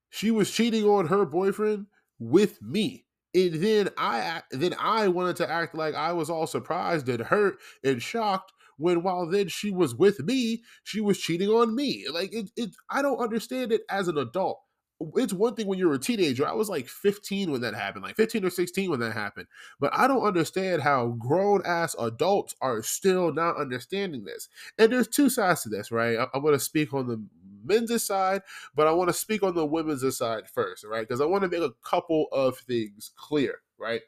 She 0.10 0.32
was 0.32 0.52
cheating 0.52 0.86
on 0.86 1.08
her 1.08 1.26
boyfriend 1.26 1.88
with 2.20 2.62
me. 2.62 3.06
And 3.34 3.56
then 3.56 3.90
I 3.98 4.44
then 4.52 4.76
I 4.80 5.10
wanted 5.10 5.36
to 5.38 5.52
act 5.52 5.76
like 5.76 5.94
I 5.94 6.14
was 6.14 6.30
all 6.30 6.48
surprised 6.48 7.10
and 7.10 7.22
hurt 7.22 7.58
and 7.84 8.02
shocked 8.02 8.54
when 8.78 9.04
while 9.04 9.30
then 9.30 9.48
she 9.50 9.72
was 9.72 9.96
with 9.96 10.20
me, 10.22 10.64
she 10.84 11.02
was 11.02 11.20
cheating 11.20 11.50
on 11.50 11.76
me. 11.76 12.06
Like 12.12 12.34
it, 12.34 12.50
it 12.56 12.70
I 12.90 13.02
don't 13.02 13.20
understand 13.20 13.74
it 13.74 13.82
as 13.90 14.08
an 14.08 14.18
adult 14.18 14.60
it's 15.16 15.34
one 15.34 15.56
thing 15.56 15.68
when 15.68 15.78
you're 15.78 15.94
a 15.94 16.00
teenager. 16.00 16.48
I 16.48 16.54
was 16.54 16.70
like 16.70 16.88
15 16.88 17.52
when 17.52 17.62
that 17.62 17.74
happened, 17.74 18.04
like 18.04 18.16
15 18.16 18.46
or 18.46 18.50
16 18.50 18.90
when 18.90 19.00
that 19.02 19.14
happened. 19.14 19.48
But 19.80 19.94
I 19.94 20.08
don't 20.08 20.24
understand 20.24 20.82
how 20.82 21.08
grown 21.20 21.62
ass 21.66 21.96
adults 22.00 22.56
are 22.62 22.82
still 22.82 23.34
not 23.34 23.58
understanding 23.58 24.24
this. 24.24 24.48
And 24.78 24.92
there's 24.92 25.08
two 25.08 25.30
sides 25.30 25.64
to 25.64 25.70
this, 25.70 25.92
right? 25.92 26.18
I, 26.18 26.28
am 26.34 26.42
going 26.42 26.54
to 26.54 26.60
speak 26.60 26.94
on 26.94 27.08
the 27.08 27.22
men's 27.66 28.04
side, 28.04 28.42
but 28.74 28.88
I 28.88 28.92
want 28.92 29.10
to 29.10 29.14
speak 29.14 29.44
on 29.44 29.54
the 29.54 29.66
women's 29.66 30.18
side 30.18 30.48
first, 30.48 30.86
right? 30.86 31.08
Because 31.08 31.22
I 31.22 31.26
want 31.26 31.44
to 31.44 31.50
make 31.50 31.62
a 31.62 31.74
couple 31.88 32.28
of 32.32 32.58
things 32.60 33.12
clear, 33.18 33.60
right? 33.78 34.02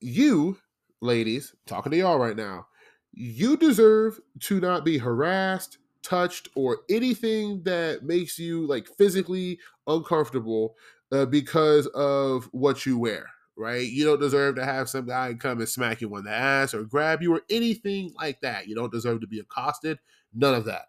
You, 0.00 0.58
ladies, 1.00 1.54
talking 1.66 1.92
to 1.92 1.98
y'all 1.98 2.18
right 2.18 2.36
now, 2.36 2.66
you 3.12 3.56
deserve 3.56 4.20
to 4.40 4.60
not 4.60 4.84
be 4.84 4.98
harassed, 4.98 5.78
touched 6.04 6.48
or 6.54 6.80
anything 6.90 7.62
that 7.64 8.02
makes 8.04 8.38
you 8.38 8.66
like 8.66 8.86
physically 8.98 9.58
uncomfortable 9.86 10.76
uh, 11.12 11.26
because 11.26 11.86
of 11.88 12.44
what 12.52 12.86
you 12.86 12.98
wear 12.98 13.26
right? 13.56 13.86
You 13.86 14.04
don't 14.04 14.20
deserve 14.20 14.56
to 14.56 14.64
have 14.64 14.88
some 14.88 15.06
guy 15.06 15.32
come 15.34 15.60
and 15.60 15.68
smack 15.68 16.00
you 16.00 16.12
on 16.16 16.24
the 16.24 16.30
ass 16.32 16.74
or 16.74 16.82
grab 16.82 17.22
you 17.22 17.32
or 17.34 17.42
anything 17.48 18.12
like 18.16 18.40
that. 18.40 18.66
You 18.66 18.74
don't 18.74 18.90
deserve 18.90 19.20
to 19.20 19.28
be 19.28 19.38
accosted 19.38 20.00
none 20.32 20.54
of 20.56 20.64
that. 20.64 20.86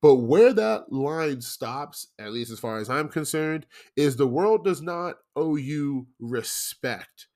But 0.00 0.16
where 0.16 0.52
that 0.52 0.92
line 0.92 1.40
stops 1.40 2.08
at 2.18 2.32
least 2.32 2.50
as 2.50 2.60
far 2.60 2.78
as 2.78 2.90
i'm 2.90 3.08
concerned 3.08 3.66
is 3.96 4.16
the 4.16 4.26
world 4.26 4.64
does 4.64 4.82
not 4.82 5.16
owe 5.34 5.56
you 5.56 6.08
respect. 6.18 7.28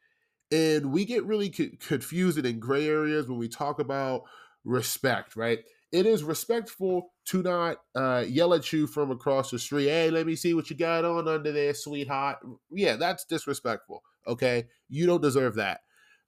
And 0.53 0.93
we 0.93 1.05
get 1.05 1.25
really 1.27 1.51
co- 1.51 1.71
confused 1.81 2.39
and 2.39 2.47
in 2.47 2.61
gray 2.61 2.89
areas 2.89 3.29
when 3.29 3.39
we 3.39 3.49
talk 3.49 3.81
about 3.81 4.25
respect 4.65 5.37
right 5.37 5.61
it 5.93 6.07
is 6.07 6.23
respectful 6.23 7.11
to 7.27 7.43
not 7.43 7.79
uh, 7.95 8.25
yell 8.27 8.55
at 8.55 8.73
you 8.73 8.87
from 8.87 9.11
across 9.11 9.51
the 9.51 9.59
street. 9.59 9.89
Hey, 9.89 10.11
let 10.11 10.27
me 10.27 10.37
see 10.37 10.55
what 10.55 10.69
you 10.71 10.77
got 10.77 11.05
on 11.05 11.29
under 11.29 11.53
there, 11.53 11.75
sweetheart. 11.75 12.39
Yeah, 12.71 12.97
that's 12.97 13.25
disrespectful. 13.25 14.03
Okay, 14.27 14.67
you 14.89 15.07
don't 15.07 15.23
deserve 15.23 15.55
that. 15.57 15.81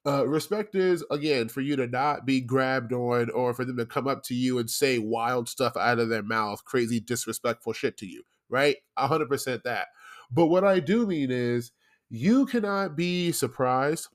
Uh, 0.07 0.27
respect 0.27 0.75
is 0.75 1.05
again 1.11 1.47
for 1.47 1.61
you 1.61 1.77
to 1.77 1.87
not 1.87 2.25
be 2.25 2.41
grabbed 2.41 2.93
on 2.95 3.29
or 3.31 3.53
for 3.53 3.67
them 3.67 3.77
to 3.77 3.85
come 3.85 4.09
up 4.09 4.23
to 4.23 4.35
you 4.35 4.59
and 4.59 4.71
say 4.71 4.99
wild 4.99 5.47
stuff 5.47 5.77
out 5.77 5.99
of 5.99 6.09
their 6.09 6.23
mouth, 6.23 6.65
crazy 6.65 7.01
disrespectful 7.01 7.75
shit 7.75 7.99
to 7.99 8.07
you. 8.07 8.23
Right, 8.49 8.77
hundred 8.97 9.29
percent 9.29 9.63
that. 9.65 9.89
But 10.31 10.47
what 10.47 10.65
I 10.65 10.81
do 10.81 11.07
mean 11.07 11.31
is 11.31 11.73
you 12.09 12.47
cannot 12.47 12.97
be 12.97 13.31
surprised 13.31 14.09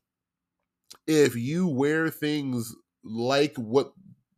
if 1.07 1.35
you 1.35 1.67
wear 1.67 2.09
things 2.09 2.75
like 3.03 3.55
what 3.55 3.93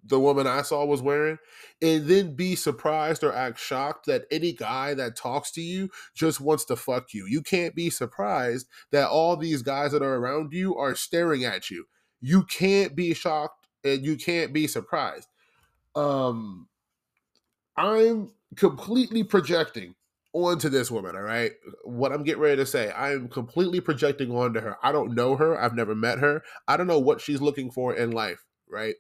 the 0.08 0.20
woman 0.20 0.48
I 0.48 0.62
saw 0.62 0.86
was 0.86 1.02
wearing, 1.02 1.38
and 1.82 2.08
then 2.08 2.36
be 2.36 2.56
surprised 2.56 3.24
or 3.24 3.34
act 3.34 3.60
shocked 3.60 4.06
that 4.08 4.26
any 4.32 4.54
guy 4.54 4.94
that 4.94 5.16
talks 5.16 5.52
to 5.52 5.62
you 5.62 5.90
just 6.14 6.42
wants 6.42 6.66
to 6.66 6.76
fuck 6.76 7.14
you. 7.14 7.26
You 7.28 7.42
can't 7.42 7.76
be 7.76 7.90
surprised 7.90 8.68
that 8.92 9.10
all 9.10 9.36
these 9.38 9.62
guys 9.62 9.92
that 9.92 10.02
are 10.02 10.16
around 10.16 10.54
you 10.54 10.76
are 10.76 10.96
staring 10.96 11.44
at 11.44 11.70
you. 11.70 11.86
You 12.22 12.44
can't 12.44 12.96
be 12.96 13.14
shocked 13.14 13.68
and 13.84 14.06
you 14.06 14.18
can't 14.18 14.54
be 14.54 14.68
surprised. 14.68 15.28
Um 15.96 16.68
I'm 17.76 18.32
completely 18.56 19.24
projecting 19.24 19.96
onto 20.34 20.70
this 20.70 20.92
woman, 20.92 21.16
all 21.16 21.22
right? 21.22 21.52
What 21.84 22.12
I'm 22.12 22.24
getting 22.24 22.42
ready 22.42 22.58
to 22.58 22.66
say, 22.66 22.92
I'm 22.92 23.28
completely 23.28 23.82
projecting 23.82 24.32
onto 24.32 24.60
her. 24.60 24.78
I 24.84 24.92
don't 24.92 25.14
know 25.16 25.36
her, 25.36 25.60
I've 25.60 25.76
never 25.76 25.96
met 25.96 26.20
her. 26.20 26.44
I 26.68 26.78
don't 26.78 26.88
know 26.88 27.00
what 27.00 27.22
she's 27.22 27.42
looking 27.42 27.72
for 27.72 27.94
in 27.96 28.12
life, 28.12 28.46
right? 28.70 28.96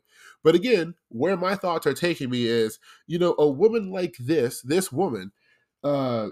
But 0.47 0.55
again, 0.55 0.95
where 1.09 1.35
my 1.35 1.55
thoughts 1.55 1.85
are 1.87 1.93
taking 1.93 2.29
me 2.29 2.45
is, 2.45 2.79
you 3.05 3.19
know, 3.19 3.35
a 3.37 3.45
woman 3.45 3.91
like 3.91 4.15
this, 4.17 4.61
this 4.61 4.93
woman, 4.93 5.33
uh, 5.83 6.29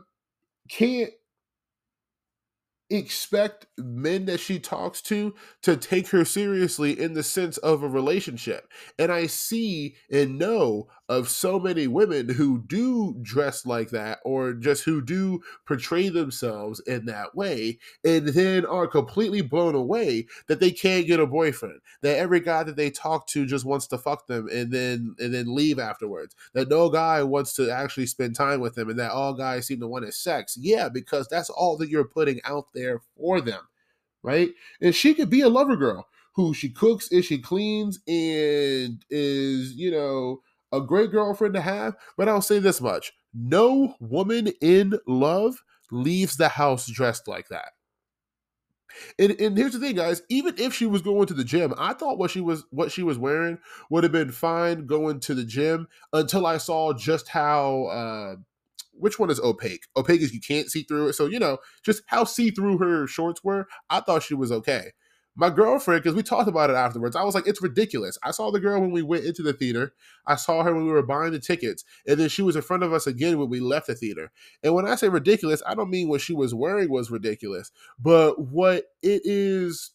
can't 0.70 1.12
expect 2.90 3.66
men 3.78 4.24
that 4.28 4.40
she 4.40 4.58
talks 4.58 5.02
to 5.02 5.36
to 5.64 5.76
take 5.76 6.08
her 6.12 6.24
seriously 6.24 6.98
in 6.98 7.14
the 7.14 7.24
sense 7.24 7.58
of 7.58 7.84
a 7.84 7.90
relationship. 7.90 8.72
And 8.98 9.12
I 9.12 9.28
see 9.28 9.98
and 10.10 10.40
know 10.40 10.88
of 11.08 11.30
so 11.30 11.60
many 11.60 11.88
women 11.88 12.30
who 12.30 12.64
do 12.64 13.16
dress 13.22 13.66
like 13.66 13.90
that 13.92 14.20
or 14.26 14.54
just 14.54 14.84
who 14.84 15.02
do 15.02 15.42
portray 15.68 16.10
themselves 16.10 16.80
in 16.82 17.06
that 17.06 17.36
way 17.36 17.78
and 18.04 18.30
then 18.30 18.66
are 18.66 18.88
completely 18.88 19.42
blown 19.42 19.76
away 19.76 20.26
that 20.48 20.60
they 20.60 20.72
can't 20.72 21.06
get 21.06 21.20
a 21.20 21.28
boyfriend 21.28 21.80
that 22.02 22.18
every 22.18 22.40
guy 22.40 22.64
that 22.64 22.76
they 22.76 22.90
talk 22.90 23.28
to 23.28 23.46
just 23.46 23.66
wants 23.66 23.86
to 23.88 23.98
fuck 23.98 24.26
them 24.28 24.48
and 24.52 24.72
then 24.72 25.16
and 25.20 25.34
then 25.34 25.54
leave 25.54 25.78
afterwards 25.78 26.36
that 26.54 26.70
no 26.70 26.90
guy 26.90 27.22
wants 27.22 27.54
to 27.54 27.70
actually 27.70 28.08
spend 28.08 28.36
time 28.36 28.60
with 28.60 28.76
them 28.76 28.90
and 28.90 29.00
that 29.00 29.12
all 29.12 29.34
guys 29.34 29.68
seem 29.68 29.80
to 29.80 29.88
want 29.88 30.06
is 30.06 30.18
sex. 30.18 30.58
Yeah 30.60 30.90
because 30.90 31.28
that's 31.28 31.50
all 31.50 31.78
that 31.78 31.90
you're 31.90 32.04
putting 32.04 32.42
out 32.46 32.68
there 32.74 33.02
for 33.16 33.42
them 33.42 33.62
right? 34.24 34.50
And 34.82 34.96
she 34.96 35.14
could 35.14 35.30
be 35.30 35.42
a 35.42 35.50
lover 35.50 35.76
girl 35.76 36.08
who 36.34 36.54
she 36.54 36.70
cooks 36.70 37.12
and 37.12 37.24
she 37.24 37.38
cleans 37.38 38.00
and 38.08 39.06
is 39.10 39.74
you 39.74 39.92
know 39.92 40.42
a 40.72 40.82
great 40.82 41.12
girlfriend 41.12 41.54
to 41.54 41.62
have, 41.62 41.96
but 42.18 42.28
I'll 42.28 42.42
say 42.42 42.60
this 42.60 42.82
much 42.82 43.14
no 43.34 43.96
woman 44.00 44.48
in 44.62 44.98
love 45.08 45.64
leaves 45.92 46.38
the 46.38 46.50
house 46.50 46.88
dressed 46.88 47.28
like 47.28 47.50
that. 47.50 47.70
And, 49.20 49.32
and 49.42 49.58
here's 49.58 49.74
the 49.74 49.80
thing, 49.80 49.96
guys. 49.96 50.22
Even 50.30 50.56
if 50.58 50.74
she 50.74 50.86
was 50.86 51.02
going 51.02 51.28
to 51.28 51.34
the 51.34 51.44
gym, 51.44 51.74
I 51.78 51.94
thought 51.94 52.18
what 52.18 52.32
she 52.32 52.40
was 52.40 52.64
what 52.70 52.92
she 52.92 53.04
was 53.04 53.18
wearing 53.18 53.58
would 53.90 54.04
have 54.04 54.14
been 54.14 54.32
fine 54.32 54.86
going 54.86 55.20
to 55.22 55.36
the 55.36 55.44
gym 55.44 55.88
until 56.14 56.46
I 56.46 56.58
saw 56.58 56.94
just 56.94 57.28
how 57.28 57.86
uh, 57.86 58.36
which 58.94 59.20
one 59.20 59.30
is 59.30 59.40
opaque? 59.42 59.84
Opaque 59.98 60.22
is 60.22 60.34
you 60.34 60.40
can't 60.40 60.72
see 60.72 60.84
through 60.84 61.10
it. 61.10 61.14
So 61.14 61.26
you 61.26 61.40
know 61.40 61.58
just 61.84 62.04
how 62.08 62.24
see 62.24 62.52
through 62.52 62.78
her 62.78 63.06
shorts 63.06 63.44
were. 63.44 63.68
I 63.90 64.00
thought 64.00 64.24
she 64.24 64.34
was 64.34 64.52
okay 64.52 64.92
my 65.36 65.50
girlfriend, 65.50 66.02
because 66.02 66.16
we 66.16 66.24
talked 66.24 66.48
about 66.48 66.70
it 66.70 66.76
afterwards, 66.76 67.16
I 67.16 67.24
was 67.24 67.36
like, 67.36 67.46
it's 67.46 67.62
ridiculous. 67.62 68.18
I 68.24 68.32
saw 68.32 68.52
the 68.52 68.60
girl 68.60 68.80
when 68.80 68.92
we 68.92 69.02
went 69.02 69.26
into 69.26 69.44
the 69.44 69.52
theater. 69.52 69.94
I 70.26 70.36
saw 70.36 70.64
her 70.64 70.74
when 70.74 70.86
we 70.86 70.92
were 70.92 71.04
buying 71.04 71.34
the 71.34 71.40
tickets. 71.40 71.84
And 72.08 72.18
then 72.18 72.30
she 72.30 72.42
was 72.42 72.56
in 72.56 72.62
front 72.62 72.84
of 72.84 72.94
us 72.94 73.06
again 73.06 73.38
when 73.38 73.50
we 73.50 73.60
left 73.60 73.88
the 73.88 73.96
theater. 73.96 74.32
And 74.64 74.74
when 74.74 74.88
I 74.88 74.96
say 74.96 75.10
ridiculous, 75.10 75.62
I 75.68 75.76
don't 75.76 75.90
mean 75.90 76.08
what 76.08 76.22
she 76.22 76.34
was 76.34 76.56
wearing 76.56 76.90
was 76.90 77.12
ridiculous, 77.12 77.72
but 78.00 78.40
what 78.40 78.86
it 79.02 79.22
is. 79.26 79.92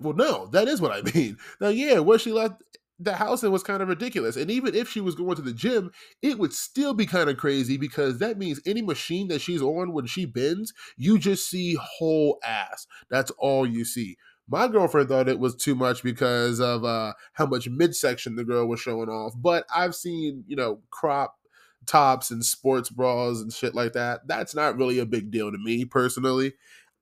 Well, 0.00 0.14
no, 0.14 0.48
that 0.48 0.68
is 0.68 0.80
what 0.80 0.92
I 0.92 1.02
mean. 1.14 1.38
Now, 1.60 1.68
yeah, 1.68 2.00
what 2.00 2.20
she 2.20 2.32
left 2.32 2.62
the 2.98 3.14
housing 3.14 3.52
was 3.52 3.62
kind 3.62 3.82
of 3.82 3.88
ridiculous. 3.88 4.36
And 4.36 4.50
even 4.50 4.74
if 4.74 4.88
she 4.88 5.00
was 5.00 5.14
going 5.14 5.36
to 5.36 5.42
the 5.42 5.52
gym, 5.52 5.90
it 6.22 6.38
would 6.38 6.52
still 6.52 6.94
be 6.94 7.06
kind 7.06 7.28
of 7.28 7.36
crazy 7.36 7.76
because 7.76 8.18
that 8.18 8.38
means 8.38 8.60
any 8.64 8.82
machine 8.82 9.28
that 9.28 9.40
she's 9.40 9.62
on 9.62 9.92
when 9.92 10.06
she 10.06 10.24
bends, 10.24 10.72
you 10.96 11.18
just 11.18 11.48
see 11.48 11.74
whole 11.74 12.38
ass. 12.42 12.86
That's 13.10 13.30
all 13.32 13.66
you 13.66 13.84
see. 13.84 14.16
My 14.48 14.68
girlfriend 14.68 15.08
thought 15.08 15.28
it 15.28 15.40
was 15.40 15.56
too 15.56 15.74
much 15.74 16.02
because 16.02 16.60
of 16.60 16.84
uh, 16.84 17.14
how 17.32 17.46
much 17.46 17.68
midsection 17.68 18.36
the 18.36 18.44
girl 18.44 18.66
was 18.66 18.80
showing 18.80 19.08
off. 19.08 19.34
But 19.36 19.66
I've 19.74 19.94
seen, 19.94 20.44
you 20.46 20.56
know, 20.56 20.80
crop 20.90 21.36
tops 21.84 22.30
and 22.30 22.44
sports 22.44 22.88
bras 22.88 23.40
and 23.40 23.52
shit 23.52 23.74
like 23.74 23.92
that. 23.92 24.26
That's 24.26 24.54
not 24.54 24.76
really 24.76 24.98
a 24.98 25.06
big 25.06 25.30
deal 25.30 25.50
to 25.50 25.58
me 25.58 25.84
personally. 25.84 26.54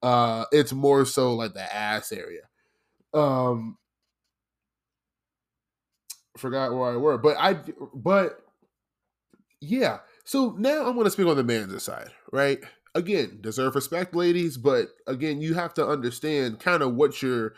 Uh, 0.02 0.46
it's 0.52 0.72
more 0.72 1.04
so 1.04 1.34
like 1.34 1.54
the 1.54 1.74
ass 1.74 2.12
area. 2.12 2.42
Um, 3.12 3.78
forgot 6.36 6.72
where 6.72 6.92
I 6.92 6.96
were, 6.96 7.18
but 7.18 7.36
I 7.38 7.58
but 7.94 8.40
yeah. 9.60 9.98
So 10.24 10.54
now 10.58 10.86
I'm 10.86 10.94
going 10.94 11.04
to 11.04 11.10
speak 11.10 11.26
on 11.26 11.36
the 11.36 11.44
man's 11.44 11.82
side, 11.82 12.10
right? 12.32 12.58
Again, 12.94 13.38
deserve 13.40 13.74
respect, 13.74 14.14
ladies, 14.14 14.56
but 14.56 14.88
again, 15.06 15.40
you 15.40 15.54
have 15.54 15.74
to 15.74 15.86
understand 15.86 16.60
kind 16.60 16.82
of 16.82 16.94
what 16.94 17.20
you're 17.22 17.54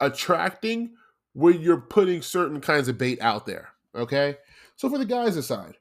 attracting 0.00 0.92
when 1.32 1.60
you're 1.60 1.80
putting 1.80 2.22
certain 2.22 2.60
kinds 2.60 2.88
of 2.88 2.98
bait 2.98 3.20
out 3.20 3.46
there. 3.46 3.70
Okay, 3.94 4.36
so 4.76 4.88
for 4.88 4.98
the 4.98 5.04
guys 5.04 5.36
aside, 5.36 5.76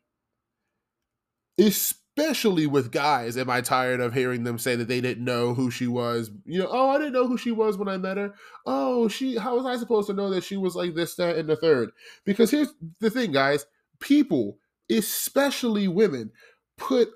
is 1.58 1.96
especially 2.18 2.68
with 2.68 2.92
guys, 2.92 3.38
am 3.38 3.50
I 3.50 3.62
tired 3.62 4.02
of 4.02 4.14
hearing 4.14 4.44
them 4.44 4.60
say 4.60 4.76
that 4.76 4.88
they 4.88 5.02
didn't 5.02 5.24
know 5.24 5.54
who 5.54 5.72
she 5.72 5.88
was? 5.88 6.32
You 6.46 6.60
know, 6.60 6.68
oh, 6.70 6.90
I 6.90 6.98
didn't 6.98 7.14
know 7.14 7.28
who 7.28 7.38
she 7.38 7.52
was 7.52 7.78
when 7.78 7.88
I 7.88 7.98
met 7.98 8.18
her. 8.18 8.34
Oh, 8.66 9.08
she, 9.08 9.38
how 9.38 9.56
was 9.56 9.66
I 9.66 9.78
supposed 9.78 10.08
to 10.08 10.14
know 10.14 10.30
that 10.30 10.44
she 10.44 10.58
was 10.58 10.76
like 10.76 10.94
this, 10.94 11.16
that, 11.16 11.38
and 11.38 11.50
the 11.50 11.56
third? 11.56 11.92
Because 12.26 12.52
here's 12.52 12.74
the 13.00 13.10
thing, 13.10 13.32
guys 13.32 13.66
people, 14.00 14.58
especially 14.90 15.88
women, 15.88 16.32
put 16.78 17.10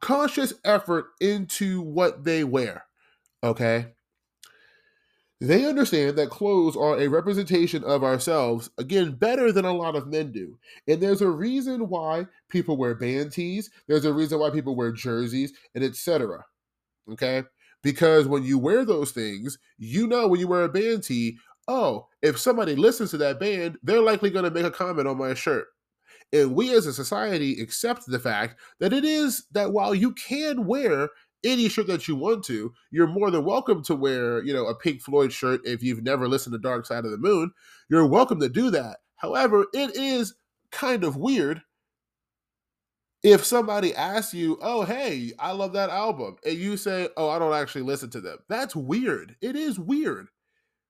conscious 0.00 0.52
effort 0.64 1.06
into 1.20 1.80
what 1.80 2.24
they 2.24 2.44
wear. 2.44 2.84
Okay. 3.42 3.93
They 5.44 5.66
understand 5.66 6.16
that 6.16 6.30
clothes 6.30 6.74
are 6.74 6.98
a 6.98 7.06
representation 7.06 7.84
of 7.84 8.02
ourselves, 8.02 8.70
again, 8.78 9.12
better 9.12 9.52
than 9.52 9.66
a 9.66 9.74
lot 9.74 9.94
of 9.94 10.06
men 10.06 10.32
do. 10.32 10.58
And 10.88 11.02
there's 11.02 11.20
a 11.20 11.28
reason 11.28 11.90
why 11.90 12.24
people 12.48 12.78
wear 12.78 12.94
band 12.94 13.32
tees, 13.32 13.68
there's 13.86 14.06
a 14.06 14.14
reason 14.14 14.38
why 14.38 14.48
people 14.48 14.74
wear 14.74 14.90
jerseys, 14.90 15.52
and 15.74 15.84
etc. 15.84 16.42
Okay? 17.12 17.42
Because 17.82 18.26
when 18.26 18.42
you 18.42 18.58
wear 18.58 18.86
those 18.86 19.10
things, 19.10 19.58
you 19.76 20.06
know 20.06 20.28
when 20.28 20.40
you 20.40 20.48
wear 20.48 20.64
a 20.64 20.68
band 20.70 21.02
tee, 21.02 21.36
oh, 21.68 22.06
if 22.22 22.38
somebody 22.38 22.74
listens 22.74 23.10
to 23.10 23.18
that 23.18 23.38
band, 23.38 23.76
they're 23.82 24.00
likely 24.00 24.30
going 24.30 24.46
to 24.46 24.50
make 24.50 24.64
a 24.64 24.70
comment 24.70 25.06
on 25.06 25.18
my 25.18 25.34
shirt. 25.34 25.66
And 26.32 26.54
we 26.54 26.74
as 26.74 26.86
a 26.86 26.92
society 26.94 27.60
accept 27.60 28.06
the 28.06 28.18
fact 28.18 28.58
that 28.80 28.94
it 28.94 29.04
is 29.04 29.44
that 29.52 29.72
while 29.74 29.94
you 29.94 30.12
can 30.12 30.64
wear 30.64 31.10
any 31.44 31.68
shirt 31.68 31.86
that 31.88 32.08
you 32.08 32.16
want 32.16 32.44
to. 32.44 32.72
You're 32.90 33.06
more 33.06 33.30
than 33.30 33.44
welcome 33.44 33.82
to 33.84 33.94
wear, 33.94 34.42
you 34.42 34.52
know, 34.52 34.66
a 34.66 34.74
Pink 34.74 35.02
Floyd 35.02 35.32
shirt 35.32 35.60
if 35.64 35.82
you've 35.82 36.02
never 36.02 36.28
listened 36.28 36.54
to 36.54 36.58
Dark 36.58 36.86
Side 36.86 37.04
of 37.04 37.10
the 37.10 37.18
Moon. 37.18 37.52
You're 37.88 38.06
welcome 38.06 38.40
to 38.40 38.48
do 38.48 38.70
that. 38.70 38.98
However, 39.16 39.66
it 39.72 39.96
is 39.96 40.34
kind 40.70 41.04
of 41.04 41.16
weird 41.16 41.62
if 43.22 43.44
somebody 43.44 43.94
asks 43.94 44.34
you, 44.34 44.58
"Oh, 44.60 44.82
hey, 44.84 45.32
I 45.38 45.52
love 45.52 45.72
that 45.72 45.90
album," 45.90 46.36
and 46.44 46.58
you 46.58 46.76
say, 46.76 47.08
"Oh, 47.16 47.28
I 47.28 47.38
don't 47.38 47.54
actually 47.54 47.82
listen 47.82 48.10
to 48.10 48.20
them." 48.20 48.38
That's 48.48 48.76
weird. 48.76 49.36
It 49.40 49.56
is 49.56 49.78
weird 49.78 50.28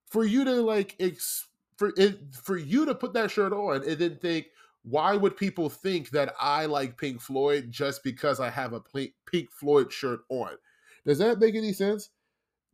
for 0.07 0.25
you 0.25 0.45
to 0.45 0.61
like 0.63 0.97
ex- 0.99 1.47
for 1.77 1.93
it 1.97 2.19
for 2.35 2.57
you 2.57 2.87
to 2.87 2.95
put 2.95 3.13
that 3.15 3.31
shirt 3.31 3.53
on 3.53 3.89
and 3.89 3.99
then 3.99 4.17
think, 4.17 4.47
why 4.85 5.17
would 5.17 5.37
people 5.37 5.71
think 5.71 6.11
that 6.11 6.35
I 6.39 6.67
like 6.67 6.99
Pink 6.99 7.21
Floyd 7.21 7.71
just 7.71 8.05
because 8.05 8.39
I 8.39 8.51
have 8.51 8.75
a 8.75 8.81
Pink 8.81 9.51
Floyd 9.51 9.91
shirt 9.91 10.21
on? 10.29 10.51
Does 11.07 11.19
that 11.19 11.41
make 11.41 11.55
any 11.55 11.73
sense? 11.73 12.11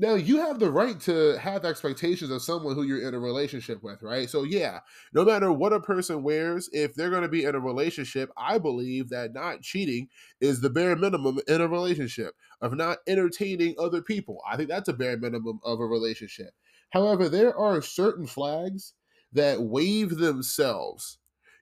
Now, 0.01 0.15
you 0.15 0.39
have 0.39 0.59
the 0.59 0.71
right 0.71 0.99
to 1.01 1.39
have 1.39 1.67
expectations 1.67 2.31
of 2.31 2.41
someone 2.41 2.75
who 2.75 2.85
you're 2.85 3.07
in 3.07 3.13
a 3.13 3.19
relationship 3.19 3.83
with, 3.83 4.03
right? 4.03 4.31
So, 4.31 4.45
yeah, 4.45 4.81
no 5.13 5.27
matter 5.27 5.53
what 5.53 5.75
a 5.75 5.81
person 5.81 6.23
wears, 6.23 6.71
if 6.73 6.95
they're 6.95 7.11
going 7.11 7.23
to 7.23 7.29
be 7.29 7.45
in 7.45 7.55
a 7.55 7.61
relationship, 7.61 8.31
I 8.35 8.57
believe 8.57 9.11
that 9.11 9.35
not 9.35 9.61
cheating 9.61 10.09
is 10.41 10.63
the 10.63 10.71
bare 10.71 10.97
minimum 10.97 11.39
in 11.47 11.61
a 11.61 11.69
relationship, 11.69 12.35
of 12.63 12.75
not 12.75 12.99
entertaining 13.07 13.75
other 13.79 14.01
people. 14.01 14.41
I 14.51 14.57
think 14.57 14.71
that's 14.71 14.89
a 14.89 14.95
bare 14.95 15.19
minimum 15.19 15.61
of 15.65 15.81
a 15.81 15.87
relationship. 15.87 16.55
However, 16.91 17.29
there 17.29 17.55
are 17.55 17.83
certain 17.83 18.27
flags 18.27 18.95
that 19.33 19.61
wave 19.61 20.17
themselves 20.17 21.19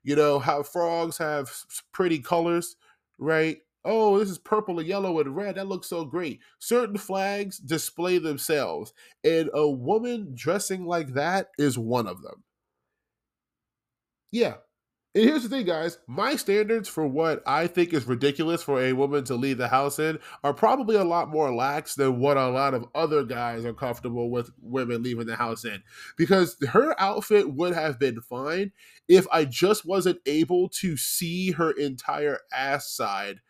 you 0.09 0.16
know 0.16 0.38
how 0.38 0.62
frogs 0.62 1.18
have 1.18 1.53
pretty 1.92 2.18
colors, 2.21 2.77
right? 3.18 3.59
Oh, 3.85 4.18
this 4.18 4.31
is 4.31 4.38
purple 4.38 4.79
and 4.79 4.88
yellow 4.88 5.21
and 5.21 5.37
red. 5.37 5.57
That 5.57 5.68
looks 5.68 5.88
so 5.88 6.05
great. 6.05 6.40
Certain 6.59 6.97
flags 6.99 7.59
display 7.59 8.18
themselves, 8.18 8.92
and 9.25 9.51
a 9.55 9.68
woman 9.68 10.33
dressing 10.35 10.87
like 10.87 11.09
that 11.14 11.49
is 11.59 11.79
one 11.79 12.07
of 12.07 12.23
them. 12.23 12.42
Yeah, 14.31 14.57
and 15.18 15.28
here's 15.28 15.42
the 15.42 15.48
thing, 15.48 15.66
guys. 15.66 15.98
My 16.07 16.37
standards 16.37 16.88
for 16.88 17.04
what 17.04 17.42
I 17.44 17.66
think 17.66 17.92
is 17.92 18.07
ridiculous 18.07 18.62
for 18.62 18.81
a 18.81 18.92
woman 18.92 19.24
to 19.24 19.35
leave 19.35 19.59
the 19.59 19.66
house 19.66 19.98
in 19.98 20.20
are 20.44 20.54
probably 20.54 20.94
a 20.94 21.02
lot 21.02 21.28
more 21.28 21.52
lax 21.52 21.96
than 21.96 22.20
what 22.20 22.37
a 22.37 22.48
lot 22.48 22.72
of 22.72 22.87
other 22.94 23.24
guys 23.24 23.64
are 23.64 23.74
comfortable 23.74 24.31
with 24.31 24.52
women 24.62 25.02
leaving 25.02 25.26
the 25.26 25.35
house 25.35 25.64
in. 25.64 25.83
Because 26.16 26.57
her 26.68 26.94
outfit 27.00 27.52
would 27.52 27.74
have 27.74 27.98
been 27.98 28.20
fine 28.20 28.70
if 29.09 29.26
I 29.33 29.44
just 29.44 29.85
wasn't 29.85 30.20
able 30.24 30.68
to 30.68 30.96
see 30.96 31.50
her 31.50 31.72
entire 31.72 32.38
ass 32.52 32.88
side 32.88 33.40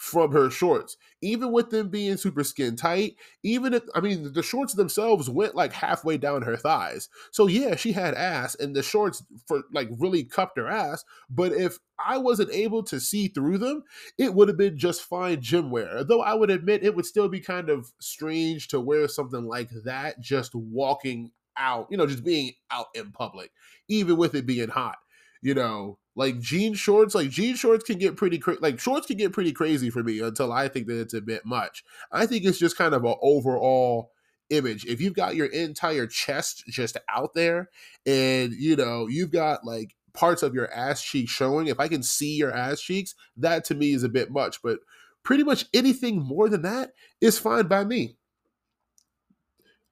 from 0.00 0.32
her 0.32 0.48
shorts, 0.48 0.96
even 1.20 1.52
with 1.52 1.68
them 1.68 1.90
being 1.90 2.16
super 2.16 2.42
skin 2.42 2.74
tight. 2.74 3.16
Even 3.42 3.74
if 3.74 3.82
I 3.94 4.00
mean 4.00 4.32
the 4.32 4.42
shorts 4.42 4.72
themselves 4.72 5.28
went 5.28 5.54
like 5.54 5.74
halfway 5.74 6.16
down 6.16 6.40
her 6.40 6.56
thighs, 6.56 7.10
so 7.30 7.46
yeah, 7.46 7.76
she 7.76 7.92
had 7.92 8.14
ass, 8.14 8.54
and 8.54 8.74
the 8.74 8.82
shorts 8.82 9.22
for 9.46 9.64
like 9.74 9.90
really 9.98 10.24
cupped 10.24 10.56
her 10.56 10.68
ass. 10.68 11.04
But 11.28 11.52
if 11.52 11.78
I 12.02 12.16
wasn't 12.16 12.50
able 12.50 12.82
to 12.84 12.98
see 12.98 13.28
through 13.28 13.58
them, 13.58 13.84
it 14.16 14.32
would 14.32 14.48
have 14.48 14.56
been 14.56 14.78
just 14.78 15.02
fine 15.02 15.42
gym 15.42 15.70
wear. 15.70 16.02
Though 16.02 16.22
I 16.22 16.32
would 16.32 16.48
admit 16.48 16.82
it 16.82 16.96
would 16.96 17.04
still 17.04 17.28
be 17.28 17.40
kind 17.40 17.68
of 17.68 17.92
strange 18.00 18.68
to 18.68 18.80
wear 18.80 19.06
something 19.06 19.44
like 19.44 19.68
that 19.84 20.18
just 20.18 20.54
walking 20.54 21.30
out, 21.58 21.88
you 21.90 21.98
know, 21.98 22.06
just 22.06 22.24
being 22.24 22.52
out 22.70 22.86
in 22.94 23.12
public, 23.12 23.50
even 23.88 24.16
with 24.16 24.34
it 24.34 24.46
being 24.46 24.70
hot 24.70 24.96
you 25.42 25.54
know, 25.54 25.98
like 26.20 26.38
jean 26.38 26.74
shorts, 26.74 27.14
like 27.14 27.30
jean 27.30 27.56
shorts 27.56 27.82
can 27.82 27.96
get 27.96 28.14
pretty 28.14 28.36
cra- 28.36 28.58
like 28.60 28.78
shorts 28.78 29.06
can 29.06 29.16
get 29.16 29.32
pretty 29.32 29.52
crazy 29.52 29.88
for 29.88 30.02
me 30.02 30.20
until 30.20 30.52
I 30.52 30.68
think 30.68 30.86
that 30.86 31.00
it's 31.00 31.14
a 31.14 31.22
bit 31.22 31.46
much. 31.46 31.82
I 32.12 32.26
think 32.26 32.44
it's 32.44 32.58
just 32.58 32.76
kind 32.76 32.92
of 32.92 33.06
an 33.06 33.14
overall 33.22 34.12
image. 34.50 34.84
If 34.84 35.00
you've 35.00 35.14
got 35.14 35.34
your 35.34 35.46
entire 35.46 36.06
chest 36.06 36.64
just 36.68 36.98
out 37.08 37.32
there 37.32 37.70
and 38.04 38.52
you 38.52 38.76
know, 38.76 39.06
you've 39.06 39.30
got 39.30 39.64
like 39.64 39.96
parts 40.12 40.42
of 40.42 40.52
your 40.52 40.70
ass 40.74 41.02
cheeks 41.02 41.32
showing, 41.32 41.68
if 41.68 41.80
I 41.80 41.88
can 41.88 42.02
see 42.02 42.36
your 42.36 42.54
ass 42.54 42.82
cheeks, 42.82 43.14
that 43.38 43.64
to 43.64 43.74
me 43.74 43.92
is 43.94 44.04
a 44.04 44.08
bit 44.10 44.30
much, 44.30 44.60
but 44.62 44.80
pretty 45.22 45.42
much 45.42 45.64
anything 45.72 46.20
more 46.20 46.50
than 46.50 46.60
that 46.62 46.90
is 47.22 47.38
fine 47.38 47.66
by 47.66 47.82
me. 47.82 48.18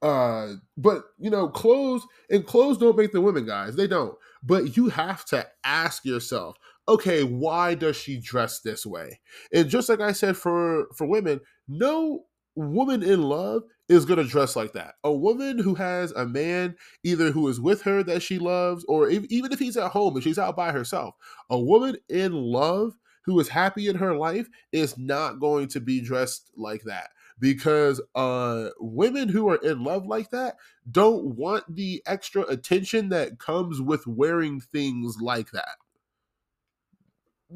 Uh, 0.03 0.53
but 0.77 1.05
you 1.17 1.31
know, 1.31 1.47
clothes 1.49 2.05
and 2.29 2.45
clothes 2.45 2.77
don't 2.77 2.97
make 2.97 3.13
the 3.13 3.19
women, 3.19 3.47
guys. 3.47 3.75
They 3.75 3.87
don't. 3.87 4.15
But 4.43 4.77
you 4.77 4.89
have 4.89 5.25
to 5.25 5.45
ask 5.63 6.05
yourself, 6.05 6.57
okay, 6.87 7.23
why 7.23 7.75
does 7.75 7.95
she 7.95 8.19
dress 8.19 8.61
this 8.61 8.85
way? 8.85 9.19
And 9.53 9.69
just 9.69 9.89
like 9.89 10.01
I 10.01 10.11
said 10.11 10.37
for 10.37 10.87
for 10.95 11.07
women, 11.07 11.41
no 11.67 12.25
woman 12.55 13.03
in 13.03 13.23
love 13.23 13.63
is 13.87 14.05
going 14.05 14.17
to 14.17 14.29
dress 14.29 14.55
like 14.55 14.73
that. 14.73 14.95
A 15.03 15.11
woman 15.11 15.59
who 15.59 15.75
has 15.75 16.11
a 16.11 16.25
man 16.25 16.75
either 17.03 17.31
who 17.31 17.47
is 17.47 17.59
with 17.59 17.81
her 17.83 18.03
that 18.03 18.21
she 18.21 18.37
loves 18.37 18.85
or 18.87 19.09
if, 19.09 19.23
even 19.25 19.51
if 19.51 19.59
he's 19.59 19.77
at 19.77 19.91
home 19.91 20.15
and 20.15 20.23
she's 20.23 20.39
out 20.39 20.55
by 20.55 20.71
herself, 20.71 21.15
a 21.49 21.59
woman 21.59 21.97
in 22.09 22.33
love 22.33 22.95
who 23.23 23.39
is 23.39 23.49
happy 23.49 23.87
in 23.87 23.95
her 23.95 24.15
life 24.15 24.47
is 24.71 24.97
not 24.97 25.39
going 25.39 25.67
to 25.67 25.79
be 25.79 26.01
dressed 26.01 26.51
like 26.55 26.83
that 26.83 27.09
because 27.39 28.01
uh 28.15 28.69
women 28.79 29.29
who 29.29 29.49
are 29.49 29.57
in 29.57 29.83
love 29.83 30.05
like 30.05 30.31
that 30.31 30.57
don't 30.91 31.35
want 31.35 31.63
the 31.73 32.01
extra 32.05 32.43
attention 32.43 33.09
that 33.09 33.39
comes 33.39 33.81
with 33.81 34.05
wearing 34.07 34.59
things 34.59 35.17
like 35.21 35.51
that. 35.51 35.77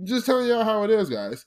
Just 0.03 0.25
telling 0.25 0.47
y'all 0.47 0.63
how 0.63 0.83
it 0.83 0.89
is, 0.89 1.09
guys. 1.09 1.45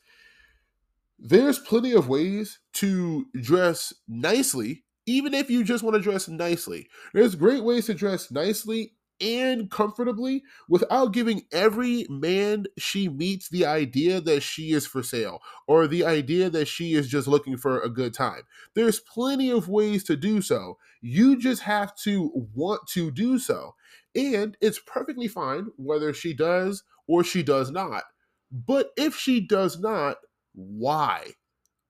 There's 1.18 1.58
plenty 1.58 1.92
of 1.92 2.08
ways 2.08 2.60
to 2.74 3.26
dress 3.40 3.92
nicely, 4.06 4.84
even 5.06 5.34
if 5.34 5.50
you 5.50 5.64
just 5.64 5.82
want 5.82 5.94
to 5.94 6.02
dress 6.02 6.28
nicely. 6.28 6.88
There's 7.14 7.34
great 7.34 7.64
ways 7.64 7.86
to 7.86 7.94
dress 7.94 8.30
nicely 8.30 8.95
and 9.20 9.70
comfortably 9.70 10.42
without 10.68 11.12
giving 11.12 11.42
every 11.52 12.06
man 12.08 12.66
she 12.78 13.08
meets 13.08 13.48
the 13.48 13.64
idea 13.64 14.20
that 14.20 14.42
she 14.42 14.72
is 14.72 14.86
for 14.86 15.02
sale 15.02 15.40
or 15.66 15.86
the 15.86 16.04
idea 16.04 16.50
that 16.50 16.68
she 16.68 16.94
is 16.94 17.08
just 17.08 17.26
looking 17.26 17.56
for 17.56 17.80
a 17.80 17.88
good 17.88 18.12
time. 18.12 18.42
There's 18.74 19.00
plenty 19.00 19.50
of 19.50 19.68
ways 19.68 20.04
to 20.04 20.16
do 20.16 20.42
so. 20.42 20.78
You 21.00 21.38
just 21.38 21.62
have 21.62 21.94
to 21.98 22.30
want 22.54 22.82
to 22.88 23.10
do 23.10 23.38
so. 23.38 23.74
And 24.14 24.56
it's 24.60 24.78
perfectly 24.78 25.28
fine 25.28 25.68
whether 25.76 26.12
she 26.12 26.34
does 26.34 26.82
or 27.06 27.22
she 27.24 27.42
does 27.42 27.70
not. 27.70 28.04
But 28.50 28.90
if 28.96 29.16
she 29.16 29.40
does 29.40 29.78
not, 29.78 30.16
why? 30.54 31.32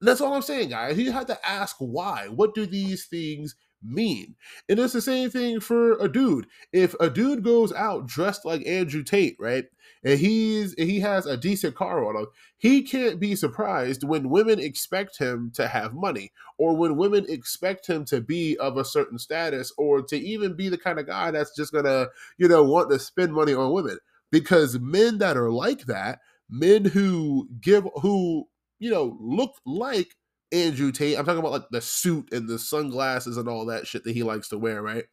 That's 0.00 0.20
all 0.20 0.34
I'm 0.34 0.42
saying, 0.42 0.70
guys. 0.70 0.98
You 0.98 1.12
have 1.12 1.26
to 1.26 1.48
ask 1.48 1.76
why. 1.78 2.28
What 2.28 2.54
do 2.54 2.66
these 2.66 3.06
things 3.06 3.56
mean. 3.82 4.34
And 4.68 4.78
it's 4.78 4.92
the 4.92 5.00
same 5.00 5.30
thing 5.30 5.60
for 5.60 5.98
a 5.98 6.08
dude. 6.08 6.46
If 6.72 6.94
a 7.00 7.10
dude 7.10 7.44
goes 7.44 7.72
out 7.72 8.06
dressed 8.06 8.44
like 8.44 8.66
Andrew 8.66 9.02
Tate, 9.02 9.36
right? 9.38 9.64
And 10.04 10.18
he's 10.18 10.74
and 10.74 10.88
he 10.88 11.00
has 11.00 11.26
a 11.26 11.36
decent 11.36 11.74
car 11.74 12.04
on 12.04 12.16
him, 12.16 12.26
he 12.58 12.82
can't 12.82 13.20
be 13.20 13.34
surprised 13.34 14.04
when 14.04 14.30
women 14.30 14.58
expect 14.58 15.18
him 15.18 15.50
to 15.54 15.68
have 15.68 15.94
money 15.94 16.32
or 16.58 16.76
when 16.76 16.96
women 16.96 17.26
expect 17.28 17.86
him 17.86 18.04
to 18.06 18.20
be 18.20 18.56
of 18.58 18.76
a 18.76 18.84
certain 18.84 19.18
status 19.18 19.72
or 19.76 20.02
to 20.02 20.16
even 20.16 20.54
be 20.54 20.68
the 20.68 20.78
kind 20.78 20.98
of 20.98 21.06
guy 21.06 21.30
that's 21.30 21.54
just 21.54 21.72
gonna, 21.72 22.06
you 22.38 22.48
know, 22.48 22.62
want 22.62 22.90
to 22.90 22.98
spend 22.98 23.32
money 23.32 23.54
on 23.54 23.72
women. 23.72 23.98
Because 24.30 24.78
men 24.80 25.18
that 25.18 25.36
are 25.36 25.50
like 25.50 25.86
that, 25.86 26.20
men 26.50 26.84
who 26.84 27.48
give 27.60 27.86
who, 28.02 28.48
you 28.78 28.90
know, 28.90 29.16
look 29.20 29.54
like 29.64 30.14
Andrew 30.52 30.92
Tate. 30.92 31.18
I'm 31.18 31.24
talking 31.24 31.40
about 31.40 31.52
like 31.52 31.68
the 31.70 31.80
suit 31.80 32.32
and 32.32 32.48
the 32.48 32.58
sunglasses 32.58 33.36
and 33.36 33.48
all 33.48 33.66
that 33.66 33.86
shit 33.86 34.04
that 34.04 34.14
he 34.14 34.22
likes 34.22 34.48
to 34.50 34.58
wear, 34.58 34.82
right? 34.82 35.04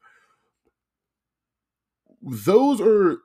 Those 2.22 2.80
are 2.80 3.18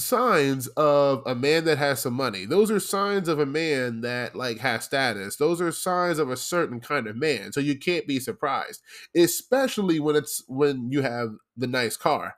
signs 0.00 0.66
of 0.68 1.22
a 1.26 1.34
man 1.34 1.64
that 1.64 1.78
has 1.78 2.00
some 2.00 2.14
money. 2.14 2.44
Those 2.44 2.70
are 2.70 2.80
signs 2.80 3.28
of 3.28 3.38
a 3.38 3.46
man 3.46 4.00
that 4.02 4.34
like 4.34 4.58
has 4.58 4.84
status. 4.84 5.36
Those 5.36 5.60
are 5.60 5.72
signs 5.72 6.18
of 6.18 6.30
a 6.30 6.36
certain 6.36 6.80
kind 6.80 7.06
of 7.06 7.16
man. 7.16 7.52
So 7.52 7.60
you 7.60 7.78
can't 7.78 8.06
be 8.06 8.20
surprised, 8.20 8.82
especially 9.16 10.00
when 10.00 10.16
it's 10.16 10.42
when 10.48 10.90
you 10.90 11.02
have 11.02 11.30
the 11.56 11.66
nice 11.66 11.96
car. 11.96 12.36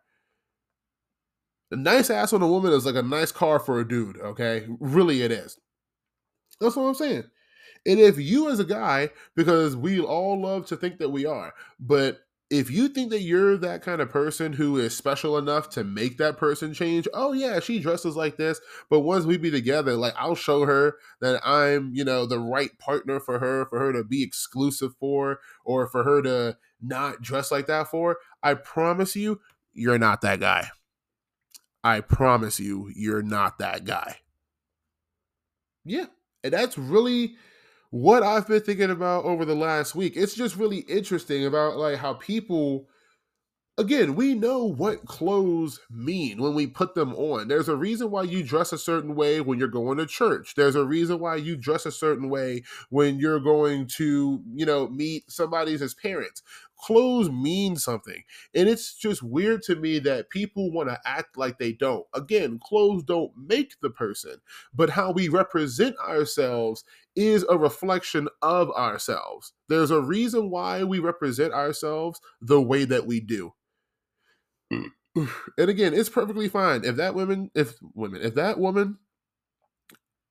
A 1.70 1.76
nice 1.76 2.10
ass 2.10 2.32
on 2.32 2.42
a 2.42 2.48
woman 2.48 2.72
is 2.72 2.84
like 2.84 2.96
a 2.96 3.02
nice 3.02 3.30
car 3.30 3.58
for 3.58 3.78
a 3.78 3.86
dude, 3.86 4.18
okay? 4.18 4.66
Really 4.80 5.22
it 5.22 5.30
is. 5.30 5.58
That's 6.60 6.76
what 6.76 6.84
I'm 6.84 6.94
saying. 6.94 7.24
And 7.86 7.98
if 7.98 8.18
you 8.18 8.50
as 8.50 8.60
a 8.60 8.64
guy, 8.64 9.10
because 9.34 9.74
we 9.74 10.00
all 10.00 10.40
love 10.40 10.66
to 10.66 10.76
think 10.76 10.98
that 10.98 11.10
we 11.10 11.24
are, 11.24 11.54
but 11.78 12.20
if 12.50 12.68
you 12.68 12.88
think 12.88 13.10
that 13.10 13.20
you're 13.20 13.56
that 13.56 13.80
kind 13.80 14.00
of 14.00 14.10
person 14.10 14.52
who 14.52 14.76
is 14.76 14.96
special 14.96 15.38
enough 15.38 15.70
to 15.70 15.84
make 15.84 16.18
that 16.18 16.36
person 16.36 16.74
change, 16.74 17.06
oh 17.14 17.32
yeah, 17.32 17.60
she 17.60 17.78
dresses 17.78 18.16
like 18.16 18.36
this, 18.36 18.60
but 18.90 19.00
once 19.00 19.24
we 19.24 19.36
be 19.36 19.52
together, 19.52 19.94
like 19.94 20.14
I'll 20.18 20.34
show 20.34 20.64
her 20.66 20.96
that 21.20 21.40
I'm, 21.46 21.92
you 21.94 22.04
know, 22.04 22.26
the 22.26 22.40
right 22.40 22.76
partner 22.78 23.20
for 23.20 23.38
her, 23.38 23.66
for 23.66 23.78
her 23.78 23.92
to 23.92 24.02
be 24.02 24.24
exclusive 24.24 24.96
for, 24.98 25.38
or 25.64 25.86
for 25.86 26.02
her 26.02 26.20
to 26.22 26.58
not 26.82 27.22
dress 27.22 27.52
like 27.52 27.66
that 27.68 27.86
for. 27.86 28.18
I 28.42 28.54
promise 28.54 29.14
you, 29.14 29.40
you're 29.72 29.98
not 29.98 30.20
that 30.22 30.40
guy. 30.40 30.70
I 31.84 32.00
promise 32.00 32.58
you, 32.58 32.90
you're 32.96 33.22
not 33.22 33.58
that 33.60 33.84
guy. 33.84 34.16
Yeah. 35.84 36.06
And 36.42 36.52
that's 36.52 36.76
really 36.76 37.36
what 37.90 38.22
I've 38.22 38.46
been 38.46 38.60
thinking 38.60 38.90
about 38.90 39.24
over 39.24 39.44
the 39.44 39.54
last 39.54 39.94
week. 39.94 40.14
It's 40.16 40.34
just 40.34 40.56
really 40.56 40.78
interesting 40.78 41.44
about 41.44 41.76
like 41.76 41.98
how 41.98 42.14
people 42.14 42.86
again, 43.78 44.14
we 44.14 44.34
know 44.34 44.64
what 44.64 45.06
clothes 45.06 45.80
mean 45.90 46.38
when 46.40 46.54
we 46.54 46.66
put 46.66 46.94
them 46.94 47.14
on. 47.14 47.48
There's 47.48 47.68
a 47.68 47.76
reason 47.76 48.10
why 48.10 48.24
you 48.24 48.42
dress 48.42 48.74
a 48.74 48.78
certain 48.78 49.14
way 49.14 49.40
when 49.40 49.58
you're 49.58 49.68
going 49.68 49.96
to 49.96 50.06
church. 50.06 50.54
There's 50.54 50.74
a 50.76 50.84
reason 50.84 51.18
why 51.18 51.36
you 51.36 51.56
dress 51.56 51.86
a 51.86 51.92
certain 51.92 52.28
way 52.28 52.62
when 52.90 53.18
you're 53.18 53.40
going 53.40 53.86
to, 53.96 54.42
you 54.54 54.66
know, 54.66 54.88
meet 54.88 55.30
somebody's 55.30 55.80
as 55.80 55.94
parents 55.94 56.42
clothes 56.80 57.30
mean 57.30 57.76
something. 57.76 58.22
And 58.54 58.68
it's 58.68 58.94
just 58.94 59.22
weird 59.22 59.62
to 59.64 59.76
me 59.76 59.98
that 60.00 60.30
people 60.30 60.72
want 60.72 60.88
to 60.88 60.98
act 61.04 61.36
like 61.36 61.58
they 61.58 61.72
don't. 61.72 62.06
Again, 62.14 62.58
clothes 62.62 63.04
don't 63.04 63.32
make 63.36 63.74
the 63.80 63.90
person, 63.90 64.36
but 64.74 64.90
how 64.90 65.12
we 65.12 65.28
represent 65.28 65.96
ourselves 65.98 66.84
is 67.16 67.44
a 67.48 67.58
reflection 67.58 68.28
of 68.42 68.70
ourselves. 68.72 69.52
There's 69.68 69.90
a 69.90 70.00
reason 70.00 70.50
why 70.50 70.84
we 70.84 70.98
represent 70.98 71.52
ourselves 71.52 72.20
the 72.40 72.60
way 72.60 72.84
that 72.84 73.06
we 73.06 73.20
do. 73.20 73.52
And 75.58 75.68
again, 75.68 75.92
it's 75.92 76.08
perfectly 76.08 76.48
fine 76.48 76.84
if 76.84 76.94
that 76.96 77.16
woman, 77.16 77.50
if 77.56 77.74
women, 77.94 78.22
if 78.22 78.36
that 78.36 78.60
woman, 78.60 78.96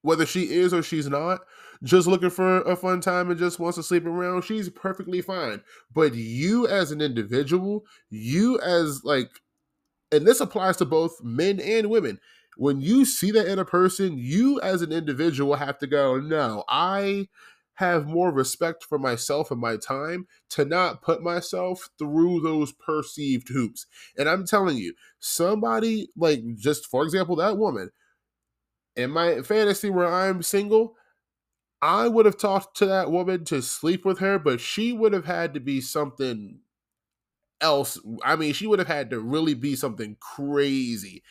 whether 0.04 0.26
she 0.26 0.54
is 0.54 0.74
or 0.74 0.82
she's 0.82 1.10
not, 1.10 1.42
just 1.84 2.08
looking 2.08 2.30
for 2.30 2.62
a 2.62 2.78
fun 2.78 3.02
time 3.02 3.30
and 3.30 3.38
just 3.38 3.60
wants 3.60 3.76
to 3.78 3.84
sleep 3.84 4.06
around, 4.06 4.44
she's 4.44 4.70
perfectly 4.70 5.22
fine. 5.22 5.62
But 5.94 6.14
you 6.14 6.66
as 6.68 6.92
an 6.92 7.02
individual, 7.02 7.84
you 8.10 8.60
as 8.62 9.04
like, 9.04 9.30
and 10.12 10.26
this 10.26 10.40
applies 10.40 10.78
to 10.78 10.86
both 10.86 11.22
men 11.24 11.60
and 11.60 11.90
women. 11.90 12.20
When 12.60 12.82
you 12.82 13.06
see 13.06 13.32
that 13.32 13.48
in 13.48 13.58
a 13.58 13.64
person, 13.64 14.18
you 14.18 14.60
as 14.60 14.82
an 14.82 14.92
individual 14.92 15.56
have 15.56 15.78
to 15.80 15.88
go, 15.88 16.20
no, 16.20 16.66
I 16.68 17.30
have 17.76 18.06
more 18.06 18.34
respect 18.34 18.84
for 18.84 19.00
myself 19.00 19.50
and 19.50 19.62
my 19.62 19.78
time 19.78 20.28
to 20.50 20.66
not 20.66 21.02
put 21.02 21.22
myself 21.24 21.90
through 21.98 22.42
those 22.42 22.74
perceived 22.74 23.48
hoops. 23.48 23.86
And 24.18 24.28
I'm 24.28 24.46
telling 24.46 24.76
you, 24.76 24.94
somebody 25.20 26.10
like 26.18 26.42
just 26.58 26.86
for 26.88 27.04
example, 27.04 27.38
that 27.38 27.58
woman 27.58 27.92
in 28.96 29.12
my 29.12 29.42
fantasy 29.42 29.90
where 29.90 30.08
I'm 30.12 30.44
single, 30.44 30.96
I 31.82 32.08
would 32.08 32.26
have 32.26 32.38
talked 32.38 32.78
to 32.78 32.86
that 32.88 33.12
woman 33.12 33.46
to 33.46 33.62
sleep 33.62 34.06
with 34.06 34.20
her, 34.20 34.40
but 34.40 34.62
she 34.62 34.94
would 34.94 35.14
have 35.14 35.26
had 35.26 35.54
to 35.56 35.60
be 35.60 35.82
something 35.82 36.60
else. 37.62 38.00
I 38.24 38.36
mean, 38.36 38.54
she 38.54 38.68
would 38.68 38.80
have 38.80 38.88
had 38.88 39.10
to 39.12 39.20
really 39.20 39.54
be 39.54 39.76
something 39.76 40.18
crazy 40.20 41.24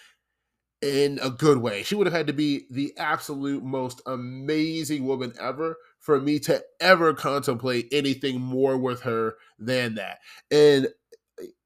in 0.80 1.18
a 1.22 1.30
good 1.30 1.58
way. 1.58 1.82
She 1.82 1.94
would 1.94 2.06
have 2.06 2.14
had 2.14 2.28
to 2.28 2.32
be 2.32 2.66
the 2.70 2.96
absolute 2.96 3.62
most 3.64 4.00
amazing 4.06 5.04
woman 5.06 5.32
ever 5.40 5.76
for 5.98 6.20
me 6.20 6.38
to 6.40 6.62
ever 6.80 7.14
contemplate 7.14 7.88
anything 7.92 8.40
more 8.40 8.76
with 8.78 9.02
her 9.02 9.36
than 9.58 9.96
that. 9.96 10.18
And 10.50 10.88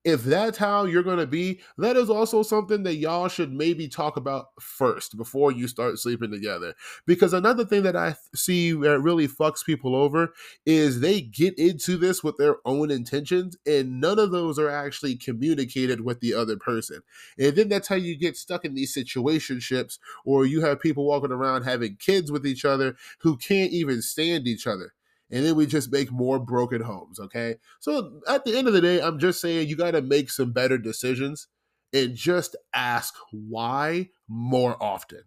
if 0.04 0.24
that's 0.24 0.58
how 0.58 0.84
you're 0.84 1.02
going 1.02 1.18
to 1.18 1.26
be, 1.26 1.60
that 1.78 1.96
is 1.96 2.10
also 2.10 2.42
something 2.42 2.82
that 2.82 2.96
y'all 2.96 3.28
should 3.28 3.52
maybe 3.52 3.88
talk 3.88 4.16
about 4.16 4.46
first 4.60 5.16
before 5.16 5.52
you 5.52 5.68
start 5.68 5.98
sleeping 5.98 6.30
together. 6.30 6.74
Because 7.06 7.32
another 7.32 7.64
thing 7.64 7.84
that 7.84 7.94
I 7.94 8.16
see 8.34 8.72
that 8.72 9.00
really 9.00 9.28
fucks 9.28 9.64
people 9.64 9.94
over 9.94 10.32
is 10.66 11.00
they 11.00 11.20
get 11.20 11.56
into 11.58 11.96
this 11.96 12.24
with 12.24 12.36
their 12.36 12.56
own 12.64 12.90
intentions, 12.90 13.56
and 13.66 14.00
none 14.00 14.18
of 14.18 14.32
those 14.32 14.58
are 14.58 14.70
actually 14.70 15.16
communicated 15.16 16.00
with 16.00 16.20
the 16.20 16.34
other 16.34 16.56
person. 16.56 17.00
And 17.38 17.54
then 17.54 17.68
that's 17.68 17.88
how 17.88 17.96
you 17.96 18.16
get 18.16 18.36
stuck 18.36 18.64
in 18.64 18.74
these 18.74 18.94
situationships, 18.94 19.98
or 20.24 20.46
you 20.46 20.62
have 20.62 20.80
people 20.80 21.06
walking 21.06 21.32
around 21.32 21.62
having 21.62 21.96
kids 21.96 22.32
with 22.32 22.46
each 22.46 22.64
other 22.64 22.96
who 23.20 23.36
can't 23.36 23.72
even 23.72 24.02
stand 24.02 24.48
each 24.48 24.66
other 24.66 24.94
and 25.32 25.44
then 25.44 25.56
we 25.56 25.66
just 25.66 25.90
make 25.90 26.12
more 26.12 26.38
broken 26.38 26.82
homes. 26.82 27.18
Okay. 27.18 27.56
So 27.80 28.20
at 28.28 28.44
the 28.44 28.56
end 28.56 28.68
of 28.68 28.74
the 28.74 28.80
day, 28.80 29.00
I'm 29.00 29.18
just 29.18 29.40
saying 29.40 29.68
you 29.68 29.76
got 29.76 29.92
to 29.92 30.02
make 30.02 30.30
some 30.30 30.52
better 30.52 30.78
decisions 30.78 31.48
and 31.92 32.14
just 32.14 32.54
ask 32.74 33.14
why 33.30 34.10
more 34.28 34.80
often. 34.80 35.22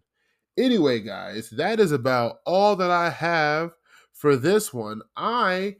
Anyway, 0.57 1.01
guys, 1.01 1.49
that 1.49 1.79
is 1.79 1.91
about 1.91 2.37
all 2.45 2.75
that 2.77 2.91
I 2.91 3.09
have 3.09 3.71
for 4.13 4.35
this 4.37 4.73
one. 4.73 5.01
I 5.17 5.75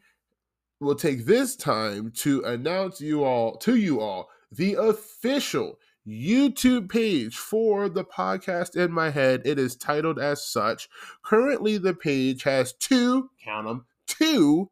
will 0.82 0.96
take 0.96 1.26
this 1.26 1.56
time 1.56 2.12
to 2.18 2.44
announce 2.44 3.00
you 3.00 3.24
all 3.24 3.58
to 3.58 3.76
you 3.76 4.02
all 4.02 4.30
the 4.52 4.74
official 4.74 5.80
YouTube 6.08 6.90
page 6.90 7.36
for 7.36 7.90
the 7.90 8.04
podcast 8.04 8.76
in 8.76 8.92
my 8.92 9.10
head. 9.10 9.42
It 9.46 9.58
is 9.58 9.76
titled 9.76 10.20
as 10.20 10.46
such. 10.46 10.88
Currently, 11.24 11.78
the 11.78 11.94
page 11.94 12.44
has 12.44 12.74
two, 12.74 13.30
count 13.44 13.68
them, 13.68 13.86
two 14.18 14.70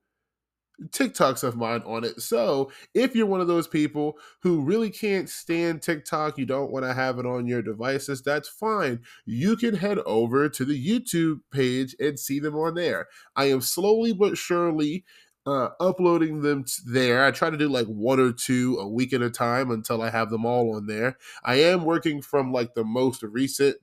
TikToks 0.89 1.43
of 1.43 1.55
mine 1.55 1.83
on 1.85 2.03
it. 2.03 2.21
So 2.21 2.71
if 2.93 3.15
you're 3.15 3.25
one 3.25 3.41
of 3.41 3.47
those 3.47 3.67
people 3.67 4.17
who 4.41 4.61
really 4.61 4.89
can't 4.89 5.29
stand 5.29 5.81
TikTok, 5.81 6.37
you 6.37 6.45
don't 6.45 6.71
want 6.71 6.85
to 6.85 6.93
have 6.93 7.19
it 7.19 7.25
on 7.25 7.47
your 7.47 7.61
devices, 7.61 8.21
that's 8.21 8.49
fine. 8.49 9.01
You 9.25 9.55
can 9.55 9.75
head 9.75 9.99
over 9.99 10.49
to 10.49 10.65
the 10.65 10.87
YouTube 10.87 11.41
page 11.51 11.95
and 11.99 12.19
see 12.19 12.39
them 12.39 12.55
on 12.55 12.75
there. 12.75 13.07
I 13.35 13.45
am 13.45 13.61
slowly 13.61 14.13
but 14.13 14.37
surely 14.37 15.05
uh, 15.45 15.69
uploading 15.79 16.41
them 16.41 16.65
there. 16.85 17.25
I 17.25 17.31
try 17.31 17.49
to 17.49 17.57
do 17.57 17.67
like 17.67 17.87
one 17.87 18.19
or 18.19 18.31
two 18.31 18.77
a 18.79 18.87
week 18.87 19.13
at 19.13 19.21
a 19.21 19.29
time 19.29 19.71
until 19.71 20.01
I 20.01 20.09
have 20.09 20.29
them 20.29 20.45
all 20.45 20.75
on 20.75 20.87
there. 20.87 21.17
I 21.43 21.55
am 21.55 21.85
working 21.85 22.21
from 22.21 22.51
like 22.51 22.73
the 22.73 22.85
most 22.85 23.23
recent 23.23 23.77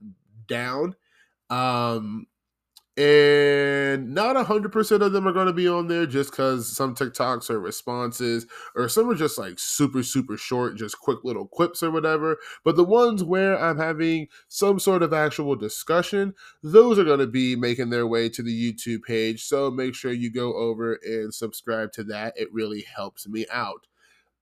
down. 0.47 0.97
Um, 1.51 2.27
and 3.01 4.15
not 4.15 4.37
100% 4.37 5.01
of 5.01 5.13
them 5.13 5.27
are 5.27 5.33
going 5.33 5.47
to 5.47 5.55
be 5.55 5.67
on 5.67 5.89
there 5.89 6.05
just 6.05 6.33
because 6.33 6.77
some 6.77 6.95
TikToks 6.95 7.49
are 7.49 7.59
responses 7.59 8.47
or 8.77 8.91
some 8.91 9.09
are 9.09 9.15
just 9.15 9.39
like 9.39 9.59
super, 9.59 10.03
super 10.03 10.37
short, 10.37 10.77
just 10.77 11.01
quick 11.01 11.21
little 11.25 11.47
quips 11.47 11.83
or 11.83 11.91
whatever. 11.91 12.37
But 12.63 12.77
the 12.77 12.85
ones 12.85 13.25
where 13.25 13.59
I'm 13.59 13.79
having 13.79 14.29
some 14.49 14.79
sort 14.79 15.03
of 15.03 15.15
actual 15.15 15.57
discussion, 15.57 16.35
those 16.63 16.99
are 16.99 17.05
going 17.05 17.21
to 17.21 17.27
be 17.27 17.57
making 17.57 17.89
their 17.89 18.07
way 18.07 18.29
to 18.29 18.43
the 18.43 18.73
YouTube 18.73 19.05
page. 19.05 19.45
So 19.45 19.71
make 19.71 19.95
sure 19.95 20.13
you 20.13 20.31
go 20.31 20.53
over 20.53 20.99
and 21.03 21.33
subscribe 21.33 21.93
to 21.93 22.05
that. 22.05 22.35
It 22.37 22.53
really 22.53 22.85
helps 22.95 23.27
me 23.27 23.47
out. 23.51 23.87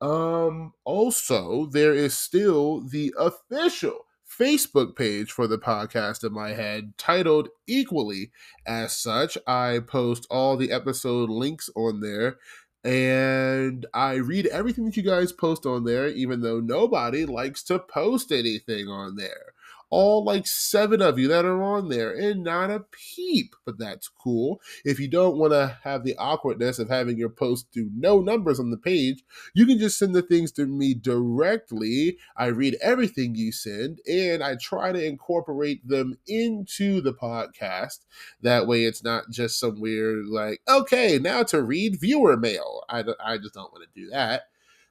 Um, 0.00 0.72
also, 0.84 1.66
there 1.66 1.94
is 1.94 2.18
still 2.18 2.80
the 2.80 3.14
official 3.16 4.07
Facebook 4.38 4.96
page 4.96 5.32
for 5.32 5.46
the 5.46 5.58
podcast 5.58 6.24
in 6.24 6.32
my 6.32 6.50
head, 6.50 6.92
titled 6.96 7.48
equally 7.66 8.30
as 8.66 8.96
such. 8.96 9.36
I 9.46 9.80
post 9.86 10.26
all 10.30 10.56
the 10.56 10.70
episode 10.70 11.28
links 11.28 11.68
on 11.74 12.00
there 12.00 12.38
and 12.84 13.84
I 13.92 14.14
read 14.14 14.46
everything 14.46 14.84
that 14.84 14.96
you 14.96 15.02
guys 15.02 15.32
post 15.32 15.66
on 15.66 15.84
there, 15.84 16.06
even 16.08 16.40
though 16.40 16.60
nobody 16.60 17.26
likes 17.26 17.62
to 17.64 17.78
post 17.78 18.30
anything 18.30 18.88
on 18.88 19.16
there 19.16 19.52
all 19.90 20.24
like 20.24 20.46
seven 20.46 21.00
of 21.00 21.18
you 21.18 21.28
that 21.28 21.44
are 21.44 21.62
on 21.62 21.88
there 21.88 22.12
and 22.12 22.44
not 22.44 22.70
a 22.70 22.80
peep. 22.80 23.54
But 23.64 23.78
that's 23.78 24.08
cool. 24.08 24.60
If 24.84 25.00
you 25.00 25.08
don't 25.08 25.38
want 25.38 25.52
to 25.52 25.78
have 25.84 26.04
the 26.04 26.16
awkwardness 26.16 26.78
of 26.78 26.88
having 26.88 27.18
your 27.18 27.28
post 27.28 27.70
do 27.72 27.90
no 27.94 28.20
numbers 28.20 28.60
on 28.60 28.70
the 28.70 28.76
page, 28.76 29.22
you 29.54 29.66
can 29.66 29.78
just 29.78 29.98
send 29.98 30.14
the 30.14 30.22
things 30.22 30.52
to 30.52 30.66
me 30.66 30.94
directly. 30.94 32.18
I 32.36 32.46
read 32.46 32.76
everything 32.82 33.34
you 33.34 33.52
send 33.52 34.00
and 34.06 34.42
I 34.42 34.56
try 34.56 34.92
to 34.92 35.04
incorporate 35.04 35.86
them 35.86 36.18
into 36.26 37.00
the 37.00 37.12
podcast. 37.12 38.00
That 38.42 38.66
way 38.66 38.84
it's 38.84 39.02
not 39.02 39.30
just 39.30 39.58
some 39.58 39.80
weird, 39.80 40.26
like, 40.26 40.60
okay, 40.68 41.18
now 41.18 41.42
to 41.44 41.62
read 41.62 42.00
viewer 42.00 42.36
mail. 42.36 42.84
I, 42.88 43.04
I 43.24 43.38
just 43.38 43.54
don't 43.54 43.72
want 43.72 43.84
to 43.84 44.00
do 44.00 44.10
that. 44.10 44.42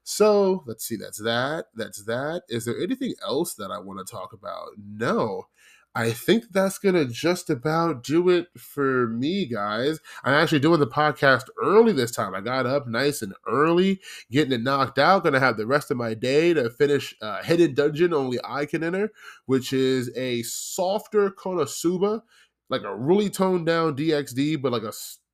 So 0.10 0.64
let's 0.66 0.86
see. 0.86 0.96
That's 0.96 1.18
that. 1.18 1.66
That's 1.76 2.06
that. 2.06 2.44
Is 2.48 2.64
there 2.64 2.80
anything 2.80 3.16
else 3.22 3.56
that 3.56 3.72
I 3.72 3.80
want 3.80 4.00
to 4.00 4.10
talk 4.10 4.32
about? 4.32 4.70
No. 4.78 5.48
I 5.94 6.12
think 6.12 6.46
that's 6.54 6.78
going 6.78 6.96
to 6.96 7.04
just 7.04 7.50
about 7.50 8.06
do 8.06 8.30
it 8.30 8.48
for 8.58 9.10
me, 9.10 9.46
guys. 9.46 10.00
I'm 10.24 10.34
actually 10.34 10.62
doing 10.62 10.80
the 10.80 10.88
podcast 10.88 11.48
early 11.62 11.92
this 11.92 12.12
time. 12.12 12.34
I 12.34 12.40
got 12.40 12.66
up 12.66 12.88
nice 12.88 13.22
and 13.22 13.34
early, 13.46 14.00
getting 14.32 14.54
it 14.54 14.62
knocked 14.62 14.98
out. 14.98 15.24
Going 15.24 15.34
to 15.34 15.42
have 15.42 15.58
the 15.58 15.68
rest 15.68 15.92
of 15.92 15.98
my 15.98 16.14
day 16.14 16.54
to 16.54 16.70
finish 16.70 17.14
uh, 17.22 17.44
Hidden 17.44 17.74
Dungeon 17.74 18.14
only 18.14 18.40
I 18.46 18.66
can 18.66 18.86
enter, 18.86 19.12
which 19.46 19.74
is 19.74 20.10
a 20.16 20.42
softer 20.44 21.32
Konosuba, 21.32 22.22
like 22.70 22.84
a 22.84 22.96
really 22.96 23.30
toned 23.30 23.66
down 23.66 23.98
DxD, 23.98 24.62
but 24.62 24.72
like 24.72 24.84
a 24.84 24.94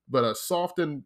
but 0.10 0.24
a 0.24 0.34
softened 0.34 1.04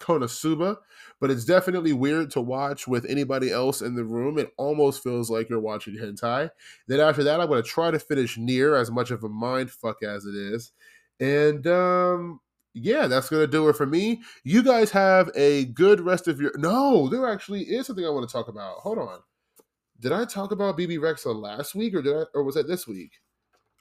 Konosuba, 0.00 0.76
but 1.20 1.30
it's 1.30 1.44
definitely 1.44 1.92
weird 1.92 2.30
to 2.32 2.40
watch 2.40 2.88
with 2.88 3.04
anybody 3.04 3.52
else 3.52 3.82
in 3.82 3.94
the 3.94 4.04
room. 4.04 4.38
It 4.38 4.52
almost 4.56 5.02
feels 5.02 5.30
like 5.30 5.48
you're 5.48 5.60
watching 5.60 5.96
hentai. 5.96 6.50
Then 6.88 7.00
after 7.00 7.22
that, 7.24 7.40
I'm 7.40 7.48
going 7.48 7.62
to 7.62 7.68
try 7.68 7.90
to 7.90 7.98
finish 7.98 8.38
NieR 8.38 8.80
as 8.80 8.90
much 8.90 9.10
of 9.10 9.22
a 9.22 9.28
mind 9.28 9.70
fuck 9.70 10.02
as 10.02 10.24
it 10.24 10.34
is. 10.34 10.72
And 11.20 11.66
um 11.66 12.40
yeah, 12.72 13.08
that's 13.08 13.28
gonna 13.28 13.46
do 13.46 13.68
it 13.68 13.76
for 13.76 13.84
me. 13.84 14.22
You 14.44 14.62
guys 14.62 14.90
have 14.92 15.30
a 15.34 15.66
good 15.66 16.00
rest 16.00 16.28
of 16.28 16.40
your. 16.40 16.52
No, 16.56 17.08
there 17.08 17.28
actually 17.28 17.62
is 17.62 17.86
something 17.86 18.06
I 18.06 18.10
want 18.10 18.28
to 18.28 18.32
talk 18.32 18.48
about. 18.48 18.76
Hold 18.78 18.98
on. 18.98 19.18
Did 19.98 20.12
I 20.12 20.24
talk 20.24 20.52
about 20.52 20.76
Bebe 20.76 20.96
Rexha 20.96 21.34
last 21.34 21.74
week, 21.74 21.94
or 21.94 22.00
did 22.00 22.16
I, 22.16 22.24
or 22.32 22.44
was 22.44 22.54
that 22.54 22.68
this 22.68 22.86
week? 22.86 23.12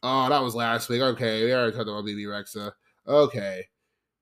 Oh, 0.01 0.27
that 0.27 0.41
was 0.41 0.55
last 0.55 0.89
week. 0.89 1.01
Okay, 1.01 1.45
we 1.45 1.53
already 1.53 1.71
talked 1.71 1.87
about 1.87 2.05
Bebe 2.05 2.23
Rexha. 2.23 2.71
Okay 3.07 3.65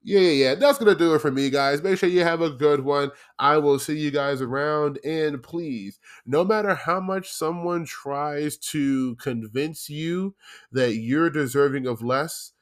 yeah, 0.04 0.20
yeah, 0.20 0.30
yeah. 0.30 0.56
That's 0.56 0.78
gonna 0.78 0.96
do 0.96 1.14
it 1.16 1.22
for 1.22 1.32
me, 1.32 1.50
guys. 1.50 1.84
Make 1.84 1.98
sure 1.98 2.10
you 2.10 2.24
have 2.24 2.42
a 2.42 2.50
good 2.50 2.84
one. 2.84 3.12
I 3.40 3.58
will 3.58 3.80
see 3.80 3.98
you 3.98 4.12
guys 4.12 4.42
around. 4.42 5.00
And 5.04 5.42
please, 5.44 6.00
no 6.26 6.44
matter 6.46 6.76
how 6.76 7.00
much 7.00 7.30
someone 7.32 7.86
tries 7.86 8.58
to 8.58 9.16
convince 9.16 9.90
you 9.90 10.36
that 10.72 10.96
you're 10.96 11.30
deserving 11.30 11.88
of 11.88 12.02
less, 12.02 12.54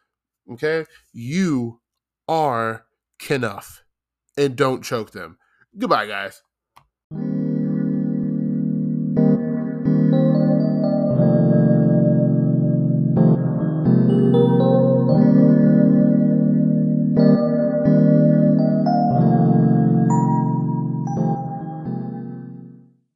okay, 0.51 0.85
you 1.13 1.81
are 2.27 2.85
enough. 3.29 3.83
And 4.37 4.55
don't 4.55 4.83
choke 4.83 5.11
them. 5.11 5.37
Goodbye, 5.77 6.07
guys. 6.07 6.41